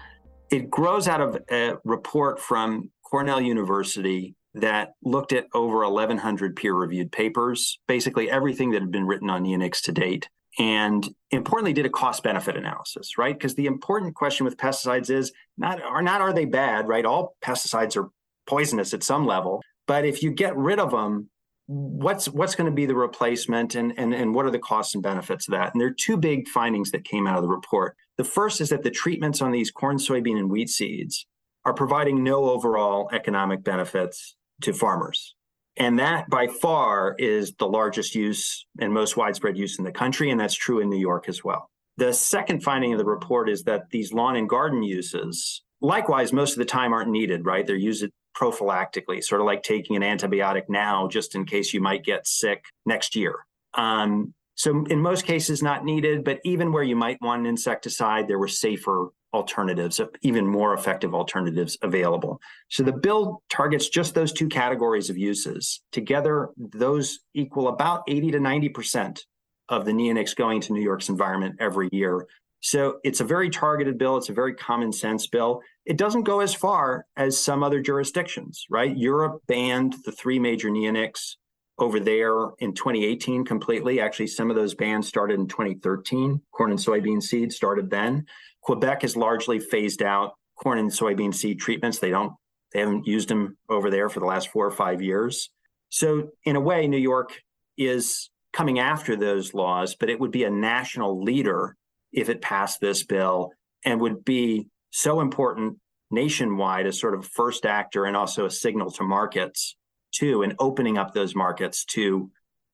It 0.50 0.70
grows 0.70 1.08
out 1.08 1.20
of 1.20 1.36
a 1.50 1.74
report 1.84 2.40
from 2.40 2.90
Cornell 3.04 3.40
University 3.40 4.34
that 4.54 4.94
looked 5.04 5.32
at 5.32 5.46
over 5.52 5.88
1,100 5.88 6.56
peer 6.56 6.74
reviewed 6.74 7.12
papers, 7.12 7.78
basically 7.86 8.30
everything 8.30 8.70
that 8.70 8.80
had 8.80 8.90
been 8.90 9.06
written 9.06 9.28
on 9.28 9.44
neonics 9.44 9.82
to 9.82 9.92
date. 9.92 10.28
And 10.58 11.06
importantly, 11.30 11.74
did 11.74 11.86
a 11.86 11.90
cost 11.90 12.22
benefit 12.22 12.56
analysis, 12.56 13.18
right? 13.18 13.36
Because 13.36 13.56
the 13.56 13.66
important 13.66 14.14
question 14.14 14.44
with 14.44 14.56
pesticides 14.56 15.10
is 15.10 15.32
not 15.58 15.82
are 15.82 16.02
not 16.02 16.20
are 16.22 16.32
they 16.32 16.44
bad, 16.44 16.88
right? 16.88 17.04
All 17.04 17.36
pesticides 17.44 17.96
are 17.96 18.08
poisonous 18.46 18.94
at 18.94 19.02
some 19.02 19.26
level, 19.26 19.60
but 19.86 20.04
if 20.04 20.22
you 20.22 20.30
get 20.30 20.56
rid 20.56 20.78
of 20.78 20.90
them, 20.90 21.30
what's 21.66 22.28
what's 22.28 22.54
going 22.54 22.70
to 22.70 22.74
be 22.74 22.86
the 22.86 22.94
replacement 22.94 23.74
and, 23.74 23.94
and 23.98 24.12
and 24.12 24.34
what 24.34 24.44
are 24.44 24.50
the 24.50 24.58
costs 24.58 24.94
and 24.94 25.02
benefits 25.02 25.48
of 25.48 25.52
that? 25.52 25.72
And 25.72 25.80
there 25.80 25.88
are 25.88 25.94
two 25.98 26.16
big 26.16 26.48
findings 26.48 26.90
that 26.90 27.04
came 27.04 27.26
out 27.26 27.36
of 27.36 27.42
the 27.42 27.48
report. 27.48 27.96
The 28.16 28.24
first 28.24 28.60
is 28.60 28.68
that 28.68 28.82
the 28.82 28.90
treatments 28.90 29.40
on 29.40 29.50
these 29.50 29.70
corn 29.70 29.96
soybean 29.96 30.38
and 30.38 30.50
wheat 30.50 30.68
seeds 30.68 31.26
are 31.64 31.74
providing 31.74 32.22
no 32.22 32.44
overall 32.50 33.08
economic 33.12 33.64
benefits 33.64 34.36
to 34.62 34.72
farmers. 34.72 35.34
And 35.76 35.98
that 35.98 36.28
by 36.30 36.46
far 36.46 37.16
is 37.18 37.52
the 37.58 37.66
largest 37.66 38.14
use 38.14 38.64
and 38.78 38.92
most 38.92 39.16
widespread 39.16 39.56
use 39.56 39.78
in 39.78 39.84
the 39.84 39.90
country 39.90 40.30
and 40.30 40.38
that's 40.38 40.54
true 40.54 40.80
in 40.80 40.88
new 40.88 40.98
york 40.98 41.28
as 41.28 41.42
well. 41.42 41.70
The 41.96 42.12
second 42.12 42.62
finding 42.62 42.92
of 42.92 42.98
the 42.98 43.04
report 43.04 43.48
is 43.48 43.64
that 43.64 43.90
these 43.90 44.12
lawn 44.12 44.36
and 44.36 44.48
garden 44.48 44.82
uses 44.82 45.62
likewise 45.80 46.32
most 46.32 46.52
of 46.52 46.58
the 46.58 46.64
time 46.64 46.92
aren't 46.92 47.10
needed 47.10 47.44
right? 47.44 47.66
They're 47.66 47.76
used 47.76 48.04
prophylactically, 48.34 49.22
sort 49.22 49.40
of 49.40 49.46
like 49.46 49.62
taking 49.62 49.96
an 49.96 50.02
antibiotic 50.02 50.64
now 50.68 51.08
just 51.08 51.34
in 51.34 51.44
case 51.44 51.72
you 51.72 51.80
might 51.80 52.04
get 52.04 52.26
sick 52.26 52.64
next 52.86 53.14
year. 53.14 53.36
Um, 53.74 54.34
so, 54.56 54.84
in 54.86 55.00
most 55.00 55.24
cases, 55.24 55.62
not 55.62 55.84
needed, 55.84 56.24
but 56.24 56.40
even 56.44 56.72
where 56.72 56.82
you 56.82 56.94
might 56.94 57.20
want 57.20 57.40
an 57.40 57.46
insecticide, 57.46 58.28
there 58.28 58.38
were 58.38 58.48
safer 58.48 59.08
alternatives, 59.32 60.00
even 60.22 60.46
more 60.46 60.74
effective 60.74 61.12
alternatives 61.12 61.76
available. 61.82 62.40
So, 62.68 62.84
the 62.84 62.92
bill 62.92 63.42
targets 63.50 63.88
just 63.88 64.14
those 64.14 64.32
two 64.32 64.48
categories 64.48 65.10
of 65.10 65.18
uses. 65.18 65.82
Together, 65.90 66.50
those 66.56 67.18
equal 67.34 67.66
about 67.66 68.04
80 68.06 68.30
to 68.32 68.38
90% 68.38 69.20
of 69.68 69.84
the 69.84 69.92
neonics 69.92 70.36
going 70.36 70.60
to 70.60 70.72
New 70.72 70.82
York's 70.82 71.08
environment 71.08 71.56
every 71.58 71.88
year. 71.90 72.26
So 72.60 72.98
it's 73.04 73.20
a 73.20 73.24
very 73.24 73.50
targeted 73.50 73.98
bill. 73.98 74.16
It's 74.16 74.28
a 74.28 74.34
very 74.34 74.54
common 74.54 74.92
sense 74.92 75.26
bill. 75.26 75.60
It 75.86 75.98
doesn't 75.98 76.22
go 76.22 76.40
as 76.40 76.54
far 76.54 77.06
as 77.16 77.38
some 77.38 77.62
other 77.62 77.80
jurisdictions, 77.80 78.64
right? 78.70 78.96
Europe 78.96 79.42
banned 79.46 79.96
the 80.04 80.12
three 80.12 80.38
major 80.38 80.70
neonics 80.70 81.36
over 81.78 82.00
there 82.00 82.50
in 82.58 82.72
2018 82.72 83.44
completely. 83.44 84.00
Actually, 84.00 84.28
some 84.28 84.50
of 84.50 84.56
those 84.56 84.74
bans 84.74 85.08
started 85.08 85.38
in 85.38 85.48
2013. 85.48 86.40
Corn 86.52 86.70
and 86.70 86.78
soybean 86.78 87.22
seed 87.22 87.52
started 87.52 87.90
then. 87.90 88.24
Quebec 88.62 89.02
has 89.02 89.16
largely 89.16 89.58
phased 89.58 90.02
out 90.02 90.32
corn 90.56 90.78
and 90.78 90.90
soybean 90.90 91.34
seed 91.34 91.58
treatments. 91.58 91.98
They 91.98 92.10
don't, 92.10 92.32
they 92.72 92.80
haven't 92.80 93.06
used 93.06 93.28
them 93.28 93.56
over 93.68 93.90
there 93.90 94.08
for 94.08 94.20
the 94.20 94.26
last 94.26 94.50
four 94.50 94.66
or 94.66 94.70
five 94.70 95.02
years. 95.02 95.50
So, 95.90 96.30
in 96.44 96.56
a 96.56 96.60
way, 96.60 96.86
New 96.86 96.96
York 96.96 97.42
is 97.76 98.30
coming 98.52 98.78
after 98.78 99.16
those 99.16 99.52
laws, 99.52 99.96
but 99.98 100.08
it 100.08 100.18
would 100.18 100.30
be 100.30 100.44
a 100.44 100.50
national 100.50 101.22
leader 101.22 101.76
if 102.12 102.28
it 102.28 102.40
passed 102.40 102.80
this 102.80 103.04
bill 103.04 103.50
and 103.84 104.00
would 104.00 104.24
be 104.24 104.68
so 104.94 105.18
important 105.20 105.76
nationwide 106.12 106.86
as 106.86 107.00
sort 107.00 107.14
of 107.14 107.26
first 107.26 107.66
actor 107.66 108.04
and 108.04 108.16
also 108.16 108.46
a 108.46 108.50
signal 108.50 108.92
to 108.92 109.02
markets 109.02 109.76
too 110.12 110.42
and 110.42 110.54
opening 110.60 110.96
up 110.96 111.12
those 111.12 111.34
markets 111.34 111.84
to 111.84 112.30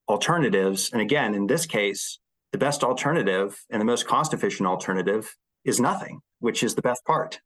alternatives 0.06 0.90
and 0.92 1.00
again 1.00 1.34
in 1.34 1.46
this 1.46 1.64
case 1.64 2.18
the 2.52 2.58
best 2.58 2.84
alternative 2.84 3.64
and 3.70 3.80
the 3.80 3.86
most 3.86 4.06
cost 4.06 4.34
efficient 4.34 4.68
alternative 4.68 5.34
is 5.64 5.80
nothing 5.80 6.20
which 6.40 6.62
is 6.62 6.74
the 6.74 6.82
best 6.82 7.02
part 7.06 7.40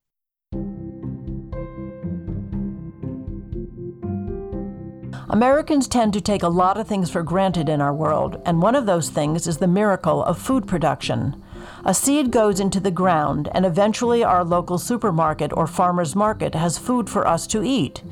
Americans 5.31 5.89
tend 5.89 6.13
to 6.13 6.21
take 6.21 6.43
a 6.43 6.49
lot 6.49 6.79
of 6.79 6.87
things 6.87 7.11
for 7.11 7.23
granted 7.23 7.69
in 7.69 7.81
our 7.81 7.93
world, 7.93 8.41
and 8.45 8.63
one 8.63 8.77
of 8.77 8.87
those 8.87 9.11
things 9.11 9.49
is 9.49 9.59
the 9.59 9.67
miracle 9.67 10.23
of 10.23 10.39
food 10.39 10.65
production. 10.65 11.43
A 11.85 11.95
seed 11.95 12.31
goes 12.31 12.61
into 12.61 12.81
the 12.81 12.91
ground, 12.91 13.49
and 13.53 13.67
eventually 13.67 14.25
our 14.25 14.45
local 14.45 14.79
supermarket 14.79 15.53
or 15.53 15.67
farmer's 15.67 16.17
market 16.17 16.55
has 16.55 16.79
food 16.79 17.11
for 17.11 17.27
us 17.27 17.47
to 17.49 17.63
eat. 17.63 18.03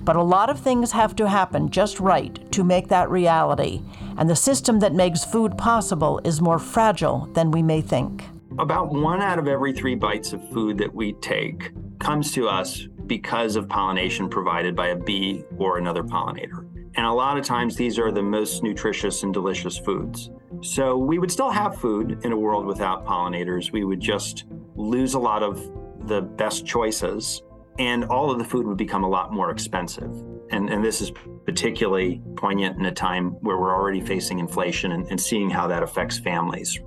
But 0.00 0.16
a 0.16 0.22
lot 0.22 0.50
of 0.50 0.60
things 0.60 0.92
have 0.92 1.16
to 1.16 1.28
happen 1.28 1.70
just 1.70 2.00
right 2.00 2.50
to 2.52 2.64
make 2.64 2.88
that 2.88 3.10
reality, 3.10 3.82
and 4.16 4.28
the 4.28 4.36
system 4.36 4.80
that 4.80 4.94
makes 4.94 5.24
food 5.24 5.56
possible 5.56 6.20
is 6.24 6.40
more 6.40 6.58
fragile 6.58 7.28
than 7.34 7.50
we 7.50 7.62
may 7.62 7.80
think. 7.80 8.24
About 8.58 8.92
one 8.92 9.22
out 9.22 9.38
of 9.38 9.48
every 9.48 9.72
three 9.72 9.94
bites 9.94 10.32
of 10.32 10.46
food 10.50 10.76
that 10.78 10.94
we 10.94 11.14
take 11.14 11.72
comes 11.98 12.32
to 12.32 12.48
us 12.48 12.86
because 13.06 13.56
of 13.56 13.68
pollination 13.68 14.28
provided 14.28 14.76
by 14.76 14.88
a 14.88 14.96
bee 14.96 15.44
or 15.56 15.78
another 15.78 16.02
pollinator. 16.02 16.68
And 16.94 17.06
a 17.06 17.12
lot 17.12 17.38
of 17.38 17.44
times 17.44 17.76
these 17.76 17.98
are 17.98 18.12
the 18.12 18.22
most 18.22 18.62
nutritious 18.62 19.22
and 19.22 19.32
delicious 19.32 19.78
foods. 19.78 20.30
So 20.62 20.96
we 20.96 21.18
would 21.18 21.30
still 21.30 21.50
have 21.50 21.76
food 21.76 22.20
in 22.24 22.30
a 22.30 22.36
world 22.36 22.66
without 22.66 23.04
pollinators. 23.04 23.72
We 23.72 23.82
would 23.82 23.98
just 23.98 24.44
lose 24.76 25.14
a 25.14 25.18
lot 25.18 25.42
of 25.42 25.60
the 26.06 26.22
best 26.22 26.64
choices, 26.64 27.42
and 27.80 28.04
all 28.04 28.30
of 28.30 28.38
the 28.38 28.44
food 28.44 28.66
would 28.66 28.76
become 28.76 29.02
a 29.02 29.08
lot 29.08 29.32
more 29.32 29.50
expensive. 29.50 30.10
And, 30.50 30.70
and 30.70 30.84
this 30.84 31.00
is 31.00 31.10
particularly 31.44 32.22
poignant 32.36 32.78
in 32.78 32.86
a 32.86 32.92
time 32.92 33.30
where 33.40 33.58
we're 33.58 33.74
already 33.74 34.00
facing 34.00 34.38
inflation 34.38 34.92
and, 34.92 35.06
and 35.08 35.20
seeing 35.20 35.50
how 35.50 35.66
that 35.66 35.82
affects 35.82 36.18
families. 36.18 36.78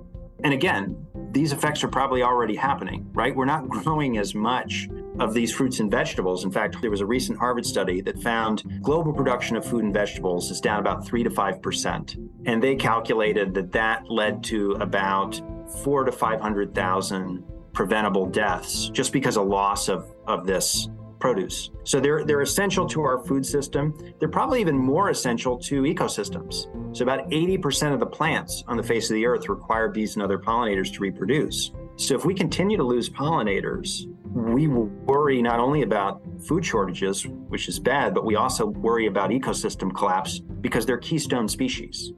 And 0.42 0.54
again, 0.54 1.06
these 1.32 1.52
effects 1.52 1.84
are 1.84 1.88
probably 1.88 2.22
already 2.22 2.56
happening, 2.56 3.10
right? 3.12 3.36
We're 3.36 3.44
not 3.44 3.68
growing 3.68 4.16
as 4.16 4.34
much 4.34 4.88
of 5.18 5.34
these 5.34 5.52
fruits 5.52 5.80
and 5.80 5.90
vegetables. 5.90 6.44
In 6.44 6.50
fact, 6.50 6.76
there 6.80 6.90
was 6.90 7.00
a 7.00 7.06
recent 7.06 7.38
Harvard 7.38 7.66
study 7.66 8.00
that 8.02 8.22
found 8.22 8.62
global 8.82 9.12
production 9.12 9.56
of 9.56 9.64
food 9.64 9.84
and 9.84 9.94
vegetables 9.94 10.50
is 10.50 10.60
down 10.60 10.80
about 10.80 11.06
3 11.06 11.22
to 11.22 11.30
5%. 11.30 12.30
And 12.46 12.62
they 12.62 12.76
calculated 12.76 13.54
that 13.54 13.72
that 13.72 14.10
led 14.10 14.44
to 14.44 14.72
about 14.72 15.40
4 15.82 16.04
to 16.04 16.12
500,000 16.12 17.44
preventable 17.72 18.26
deaths 18.26 18.88
just 18.90 19.12
because 19.12 19.36
of 19.36 19.46
loss 19.46 19.88
of, 19.88 20.14
of 20.26 20.46
this 20.46 20.88
produce. 21.18 21.70
So 21.84 22.00
they're 22.00 22.24
they're 22.24 22.42
essential 22.42 22.86
to 22.88 23.02
our 23.02 23.18
food 23.24 23.44
system. 23.44 23.94
They're 24.18 24.28
probably 24.28 24.60
even 24.60 24.76
more 24.76 25.10
essential 25.10 25.58
to 25.60 25.82
ecosystems. 25.82 26.66
So 26.96 27.02
about 27.02 27.28
80% 27.30 27.92
of 27.92 28.00
the 28.00 28.06
plants 28.06 28.64
on 28.68 28.76
the 28.76 28.82
face 28.82 29.10
of 29.10 29.14
the 29.14 29.26
earth 29.26 29.48
require 29.48 29.88
bees 29.88 30.14
and 30.14 30.22
other 30.22 30.38
pollinators 30.38 30.92
to 30.94 31.00
reproduce. 31.00 31.72
So 31.96 32.14
if 32.14 32.24
we 32.24 32.34
continue 32.34 32.76
to 32.76 32.84
lose 32.84 33.08
pollinators, 33.08 34.06
we 34.36 34.66
worry 34.68 35.40
not 35.40 35.58
only 35.60 35.80
about 35.80 36.20
food 36.46 36.64
shortages, 36.64 37.26
which 37.26 37.68
is 37.68 37.78
bad, 37.78 38.12
but 38.12 38.26
we 38.26 38.36
also 38.36 38.66
worry 38.66 39.06
about 39.06 39.30
ecosystem 39.30 39.94
collapse 39.94 40.40
because 40.60 40.84
they're 40.84 40.98
keystone 40.98 41.48
species. 41.48 42.12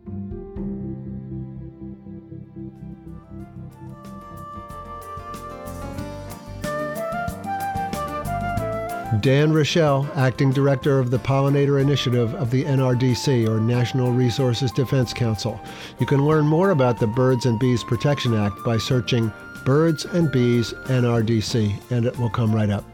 Dan 9.20 9.52
Raichel, 9.52 10.08
Acting 10.16 10.52
Director 10.52 10.98
of 10.98 11.10
the 11.10 11.18
Pollinator 11.18 11.80
Initiative 11.80 12.34
of 12.34 12.50
the 12.50 12.64
NRDC, 12.64 13.48
or 13.48 13.60
National 13.60 14.12
Resources 14.12 14.70
Defense 14.70 15.12
Council. 15.12 15.60
You 15.98 16.06
can 16.06 16.24
learn 16.24 16.46
more 16.46 16.70
about 16.70 16.98
the 16.98 17.06
Birds 17.06 17.46
and 17.46 17.58
Bees 17.58 17.82
Protection 17.82 18.34
Act 18.34 18.62
by 18.64 18.78
searching 18.78 19.32
Birds 19.64 20.04
and 20.04 20.30
Bees 20.30 20.72
NRDC, 20.84 21.90
and 21.90 22.06
it 22.06 22.18
will 22.18 22.30
come 22.30 22.54
right 22.54 22.70
up. 22.70 22.84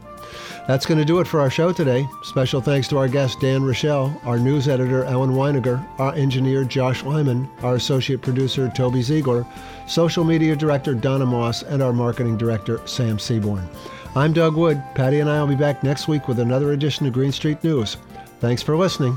That's 0.67 0.87
going 0.87 0.97
to 0.97 1.05
do 1.05 1.19
it 1.19 1.27
for 1.27 1.39
our 1.39 1.49
show 1.51 1.71
today. 1.71 2.07
Special 2.23 2.59
thanks 2.59 2.87
to 2.87 2.97
our 2.97 3.07
guest, 3.07 3.39
Dan 3.39 3.61
Raichel, 3.61 4.23
our 4.25 4.39
news 4.39 4.67
editor, 4.67 5.03
Ellen 5.03 5.31
Weiniger, 5.31 5.85
our 5.99 6.13
engineer, 6.13 6.63
Josh 6.63 7.03
Lyman, 7.03 7.47
our 7.61 7.75
associate 7.75 8.23
producer, 8.23 8.71
Toby 8.75 9.03
Ziegler, 9.03 9.45
social 9.87 10.23
media 10.23 10.55
director, 10.55 10.95
Donna 10.95 11.25
Moss, 11.25 11.61
and 11.61 11.83
our 11.83 11.93
marketing 11.93 12.37
director, 12.37 12.81
Sam 12.87 13.19
Seaborn. 13.19 13.67
I'm 14.15 14.33
Doug 14.33 14.55
Wood. 14.55 14.81
Patti 14.95 15.19
and 15.19 15.29
I 15.29 15.39
will 15.39 15.49
be 15.49 15.55
back 15.55 15.83
next 15.83 16.07
week 16.07 16.27
with 16.27 16.39
another 16.39 16.71
edition 16.71 17.05
of 17.05 17.13
Green 17.13 17.31
Street 17.31 17.63
News. 17.63 17.97
Thanks 18.39 18.63
for 18.63 18.75
listening. 18.75 19.15